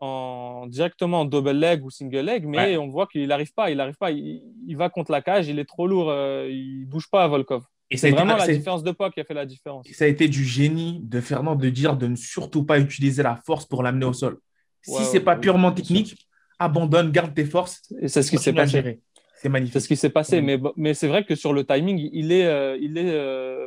en, 0.00 0.66
directement 0.66 1.20
en 1.20 1.24
double 1.24 1.52
leg 1.52 1.84
ou 1.84 1.90
single 1.90 2.20
leg, 2.20 2.46
mais 2.46 2.76
on 2.76 2.88
voit 2.88 3.06
qu'il 3.06 3.26
n'arrive 3.28 3.52
pas, 3.52 3.70
il 3.70 3.76
n'arrive 3.76 3.96
pas, 3.96 4.10
il, 4.10 4.76
va 4.76 4.88
contre 4.88 5.12
la 5.12 5.22
cage, 5.22 5.48
il 5.48 5.58
est 5.58 5.64
trop 5.64 5.86
lourd, 5.86 6.10
euh, 6.10 6.48
il 6.50 6.86
bouge 6.86 7.08
pas 7.10 7.24
à 7.24 7.28
Volkov. 7.28 7.64
Et 7.90 7.96
c'est 7.96 8.10
vraiment 8.10 8.36
la 8.36 8.46
différence 8.46 8.82
de 8.82 8.92
poids 8.92 9.10
qui 9.10 9.20
a 9.20 9.24
fait 9.24 9.34
la 9.34 9.46
différence. 9.46 9.86
ça 9.92 10.04
a 10.04 10.08
été 10.08 10.28
du 10.28 10.44
génie 10.44 11.00
de 11.02 11.20
Fernand 11.20 11.56
de 11.56 11.68
dire 11.68 11.96
de 11.96 12.06
ne 12.06 12.16
surtout 12.16 12.64
pas 12.64 12.78
utiliser 12.78 13.22
la 13.22 13.36
force 13.44 13.66
pour 13.66 13.82
l'amener 13.82 14.06
au 14.06 14.12
sol. 14.12 14.38
Si 14.82 14.94
ce 14.94 15.02
c'est 15.02 15.20
pas 15.20 15.36
purement 15.36 15.72
technique, 15.72 16.16
abandonne, 16.60 17.10
garde 17.10 17.34
tes 17.34 17.44
forces. 17.44 17.82
Et 18.00 18.06
c'est 18.06 18.22
ce 18.22 18.30
qui 18.30 18.38
s'est 18.38 18.52
passé. 18.52 19.00
C'est 19.34 19.48
magnifique. 19.48 19.72
C'est 19.72 19.80
ce 19.80 19.88
qui 19.88 19.96
s'est 19.96 20.10
passé, 20.10 20.42
mais, 20.42 20.60
mais 20.76 20.94
c'est 20.94 21.08
vrai 21.08 21.24
que 21.24 21.34
sur 21.34 21.52
le 21.52 21.64
timing, 21.64 22.10
il 22.12 22.30
est, 22.30 22.44
euh, 22.44 22.76
il 22.80 22.98
est, 22.98 23.10
euh, 23.10 23.66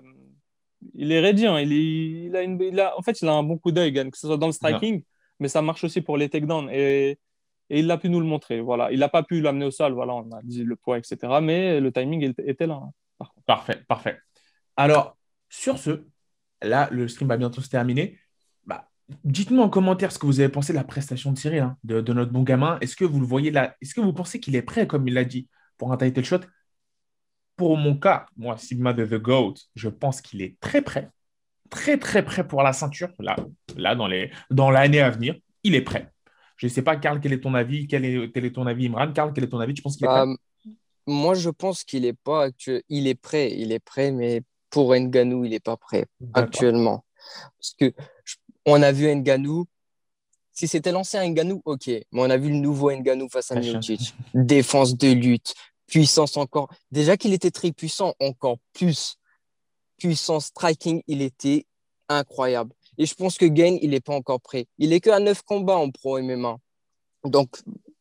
il 0.94 1.12
est 1.12 1.20
ready. 1.20 1.48
Hein. 1.48 1.60
Il, 1.60 1.74
il, 1.74 2.36
a 2.36 2.44
une, 2.44 2.60
en 2.96 3.02
fait, 3.02 3.22
il 3.22 3.28
a 3.28 3.34
un 3.34 3.44
bon 3.44 3.58
coup 3.58 3.72
d'œil, 3.72 3.92
que 3.94 4.18
ce 4.18 4.28
soit 4.28 4.38
dans 4.38 4.48
le 4.48 4.54
striking 4.54 5.04
mais 5.40 5.48
ça 5.48 5.62
marche 5.62 5.84
aussi 5.84 6.02
pour 6.02 6.18
les 6.18 6.30
takedowns. 6.30 6.70
Et, 6.72 7.20
et 7.70 7.80
il 7.80 7.92
a 7.92 7.98
pu 7.98 8.10
nous 8.10 8.20
le 8.20 8.26
montrer. 8.26 8.62
Voilà. 8.62 8.92
Il 8.92 9.00
n'a 9.00 9.10
pas 9.10 9.24
pu 9.24 9.42
l'amener 9.42 9.66
au 9.66 9.72
sol, 9.72 9.94
voilà, 9.94 10.14
on 10.14 10.32
a 10.32 10.42
dit 10.44 10.64
le 10.64 10.76
poids, 10.76 10.98
etc. 10.98 11.18
Mais 11.42 11.80
le 11.80 11.92
timing 11.92 12.34
était 12.38 12.68
là. 12.68 12.82
Hein, 13.20 13.26
parfait, 13.46 13.84
parfait. 13.88 14.18
Alors, 14.78 15.18
sur 15.50 15.78
ce, 15.78 16.06
là, 16.62 16.88
le 16.92 17.08
stream 17.08 17.28
va 17.28 17.38
bientôt 17.38 17.62
se 17.62 17.70
terminer. 17.70 18.20
Dites-nous 19.24 19.62
en 19.62 19.70
commentaire 19.70 20.12
ce 20.12 20.20
que 20.20 20.26
vous 20.26 20.40
avez 20.40 20.50
pensé 20.50 20.74
de 20.74 20.78
la 20.78 20.84
prestation 20.84 21.32
de 21.32 21.38
Cyril, 21.38 21.60
hein, 21.60 21.78
de, 21.84 22.14
notre 22.14 22.32
bon 22.32 22.44
gamin. 22.44 22.78
Est-ce 22.82 22.96
que 22.96 23.06
vous 23.06 23.20
le 23.20 23.26
voyez 23.26 23.52
là? 23.52 23.76
Est-ce 23.82 23.94
que 23.94 24.02
vous 24.02 24.14
pensez 24.14 24.40
qu'il 24.40 24.56
est 24.56 24.62
prêt, 24.62 24.88
comme 24.88 25.08
il 25.08 25.14
l'a 25.14 25.26
dit, 25.26 25.48
pour 25.78 25.92
un 25.92 25.98
title 25.98 26.24
shot? 26.24 26.40
Pour 27.56 27.78
mon 27.78 27.98
cas, 27.98 28.26
moi, 28.38 28.58
Sigma 28.58 28.94
de 28.94 29.06
The 29.06 29.22
Goat, 29.22 29.56
je 29.76 29.90
pense 29.90 30.22
qu'il 30.22 30.42
est 30.42 30.60
très 30.60 30.82
prêt 30.82 31.12
très 31.74 31.98
très 31.98 32.24
prêt 32.24 32.48
pour 32.48 32.62
la 32.62 32.72
ceinture, 32.72 33.10
là, 33.20 33.36
là 33.76 33.96
dans, 33.96 34.08
les, 34.08 34.32
dans 34.52 34.70
l'année 34.70 35.02
à 35.02 35.10
venir. 35.10 35.36
Il 35.64 35.74
est 35.74 35.82
prêt. 35.82 36.12
Je 36.58 36.68
ne 36.68 36.72
sais 36.72 36.84
pas, 36.84 36.96
Karl, 36.98 37.20
quel 37.20 37.34
est 37.34 37.40
ton 37.40 37.56
avis? 37.56 37.88
Quel 37.88 38.06
est, 38.06 38.32
quel 38.32 38.46
est 38.46 38.52
ton 38.52 38.68
avis, 38.68 38.86
Imran 38.86 39.12
Karl, 39.12 39.34
quel 39.34 39.46
est 39.46 39.48
ton 39.48 39.60
avis? 39.60 39.74
Tu 39.74 39.82
penses 39.82 39.98
qu'il 39.98 40.06
est 40.06 40.10
prêt? 40.10 40.26
Bah, 40.26 40.72
Moi, 41.08 41.34
je 41.34 41.50
pense 41.50 41.84
qu'il 41.84 42.06
est 42.06 42.14
pas 42.14 42.50
Il 42.90 43.08
est 43.08 43.20
prêt, 43.20 43.52
il 43.58 43.72
est 43.72 43.80
prêt, 43.80 44.12
mais 44.12 44.44
pour 44.70 44.96
Nganou, 44.96 45.46
il 45.46 45.52
n'est 45.52 45.60
pas 45.60 45.78
prêt 45.78 46.06
actuellement. 46.34 47.04
Parce 47.58 47.74
que 47.80 47.94
on 48.66 48.82
a 48.82 48.92
vu 48.92 49.08
Nganou. 49.08 49.66
Si 50.52 50.68
c'était 50.68 50.92
l'ancien 50.92 51.28
Nganou, 51.28 51.62
ok. 51.66 51.88
Mais 51.88 52.06
on 52.12 52.30
a 52.30 52.38
vu 52.38 52.50
le 52.50 52.58
nouveau 52.58 52.92
Nganou 52.92 53.28
face 53.30 53.52
à 53.52 53.56
Miocic. 53.56 54.14
Défense 54.34 54.96
de 54.96 55.12
lutte, 55.12 55.56
puissance 55.88 56.38
encore. 56.38 56.70
Déjà 56.92 57.18
qu'il 57.18 57.34
était 57.34 57.52
très 57.52 57.72
puissant, 57.72 58.14
encore 58.20 58.58
plus 58.74 59.18
puissance 59.98 60.46
striking, 60.48 61.02
il 61.08 61.22
était 61.22 61.66
incroyable. 62.10 62.74
Et 62.98 63.06
je 63.06 63.16
pense 63.16 63.38
que 63.38 63.46
Gain, 63.46 63.78
il 63.82 63.92
n'est 63.92 64.02
pas 64.02 64.14
encore 64.14 64.42
prêt. 64.42 64.68
Il 64.78 64.94
est 64.94 65.00
qu'à 65.00 65.20
9 65.20 65.42
combats 65.44 65.78
en 65.78 65.90
pro 65.90 66.20
MMA. 66.22 66.58
Donc, 67.24 67.56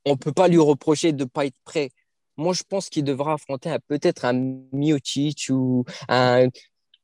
on 0.04 0.10
ne 0.10 0.16
peut 0.16 0.32
pas 0.32 0.48
lui 0.48 0.58
reprocher 0.58 1.12
de 1.12 1.24
ne 1.24 1.28
pas 1.28 1.46
être 1.46 1.56
prêt. 1.64 1.90
Moi, 2.36 2.52
je 2.54 2.62
pense 2.68 2.88
qu'il 2.90 3.04
devra 3.04 3.34
affronter 3.34 3.74
peut-être 3.86 4.24
un 4.24 4.58
Miocic 4.72 5.46
ou 5.50 5.84
un 6.08 6.48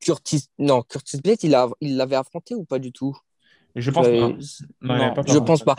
Curtis. 0.00 0.46
Non, 0.58 0.82
Curtis 0.82 1.18
Blade, 1.18 1.38
il 1.80 1.96
l'avait 1.96 2.16
affronté 2.16 2.54
ou 2.54 2.64
pas 2.64 2.78
du 2.78 2.92
tout? 2.92 3.16
Je 3.80 3.90
pense 3.90 4.06
pas. 4.06 4.28
Non, 4.80 5.14
je 5.26 5.38
pense 5.38 5.62
pas. 5.62 5.76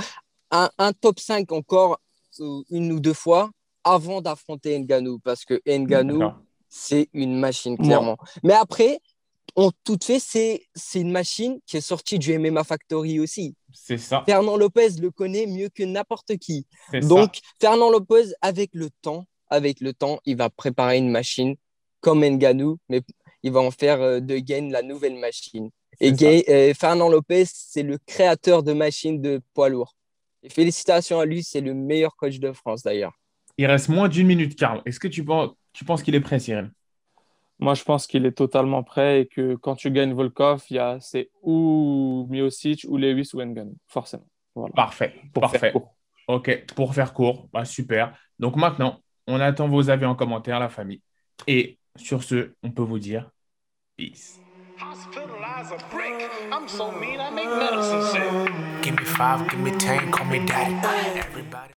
Un, 0.51 0.69
un, 0.77 0.93
top 0.93 1.19
5 1.19 1.51
encore 1.51 1.99
euh, 2.39 2.61
une 2.71 2.91
ou 2.91 2.99
deux 2.99 3.13
fois 3.13 3.51
avant 3.83 4.21
d'affronter 4.21 4.79
Nganou 4.79 5.19
parce 5.19 5.45
que 5.45 5.61
Nganou, 5.67 6.31
c'est 6.67 7.09
une 7.13 7.39
machine, 7.39 7.77
clairement. 7.77 8.17
Mais 8.43 8.53
après, 8.53 8.99
en 9.55 9.71
tout 9.83 9.97
fait, 10.01 10.19
c'est, 10.19 10.63
c'est 10.75 11.01
une 11.01 11.11
machine 11.11 11.59
qui 11.65 11.77
est 11.77 11.81
sortie 11.81 12.19
du 12.19 12.37
MMA 12.37 12.63
Factory 12.63 13.19
aussi. 13.19 13.55
C'est 13.73 13.97
ça. 13.97 14.23
Fernand 14.25 14.57
Lopez 14.57 14.89
le 15.01 15.11
connaît 15.11 15.47
mieux 15.47 15.69
que 15.69 15.83
n'importe 15.83 16.37
qui. 16.37 16.65
Donc, 17.03 17.39
Fernand 17.59 17.89
Lopez, 17.89 18.33
avec 18.41 18.71
le 18.73 18.89
temps, 19.01 19.25
avec 19.49 19.81
le 19.81 19.93
temps, 19.93 20.19
il 20.25 20.37
va 20.37 20.49
préparer 20.49 20.97
une 20.97 21.09
machine 21.09 21.55
comme 22.01 22.23
Nganou, 22.23 22.77
mais 22.87 23.01
il 23.43 23.51
va 23.51 23.61
en 23.61 23.71
faire 23.71 24.01
euh, 24.01 24.19
de 24.19 24.37
Gain 24.37 24.69
la 24.69 24.81
nouvelle 24.81 25.15
machine. 25.15 25.69
Et 25.99 26.45
euh, 26.49 26.73
Fernand 26.73 27.09
Lopez, 27.09 27.45
c'est 27.45 27.83
le 27.83 27.97
créateur 28.05 28.63
de 28.63 28.73
machines 28.73 29.21
de 29.21 29.41
poids 29.53 29.69
lourd. 29.69 29.95
Et 30.43 30.49
félicitations 30.49 31.19
à 31.19 31.25
lui, 31.25 31.43
c'est 31.43 31.61
le 31.61 31.73
meilleur 31.73 32.15
coach 32.15 32.39
de 32.39 32.51
France 32.53 32.83
d'ailleurs. 32.83 33.13
Il 33.57 33.65
reste 33.65 33.89
moins 33.89 34.07
d'une 34.07 34.27
minute, 34.27 34.57
Karl. 34.57 34.81
Est-ce 34.85 34.99
que 34.99 35.09
tu 35.09 35.25
penses, 35.25 35.51
tu 35.73 35.83
penses 35.83 36.01
qu'il 36.01 36.15
est 36.15 36.21
prêt, 36.21 36.39
Cyril? 36.39 36.71
Moi, 37.59 37.73
je 37.73 37.83
pense 37.83 38.07
qu'il 38.07 38.25
est 38.25 38.31
totalement 38.31 38.83
prêt 38.83 39.21
et 39.21 39.25
que 39.27 39.55
quand 39.55 39.75
tu 39.75 39.91
gagnes 39.91 40.13
Volkov, 40.13 40.63
il 40.69 40.77
y 40.77 40.79
a, 40.79 40.97
c'est 41.01 41.29
ou 41.41 42.25
Miocic 42.29 42.85
ou 42.87 42.97
Lewis 42.97 43.31
ou 43.33 43.41
Engan, 43.41 43.73
forcément. 43.87 44.27
Parfait, 44.73 45.13
pour 45.33 45.41
parfait. 45.41 45.73
Ok, 46.27 46.65
pour 46.75 46.93
faire 46.93 47.13
court, 47.13 47.49
bah, 47.51 47.65
super. 47.65 48.17
Donc 48.37 48.55
maintenant, 48.55 49.01
on 49.27 49.39
attend 49.41 49.67
vos 49.67 49.89
avis 49.89 50.05
en 50.05 50.15
commentaire, 50.15 50.59
la 50.59 50.69
famille. 50.69 51.01
Et 51.47 51.79
sur 51.97 52.23
ce, 52.23 52.53
on 52.63 52.71
peut 52.71 52.83
vous 52.83 52.99
dire 52.99 53.29
peace. 53.97 54.39
Guy's 55.59 55.71
a 55.71 55.83
prick. 55.89 56.29
I'm 56.51 56.67
so 56.67 56.91
mean, 56.91 57.19
I 57.19 57.29
make 57.29 57.49
medicine 57.49 58.03
sick. 58.03 58.83
Give 58.83 58.97
me 58.97 59.03
five, 59.03 59.49
give 59.49 59.59
me 59.59 59.71
ten, 59.71 60.11
call 60.11 60.25
me 60.27 60.45
daddy. 60.45 61.19
Everybody. 61.19 61.67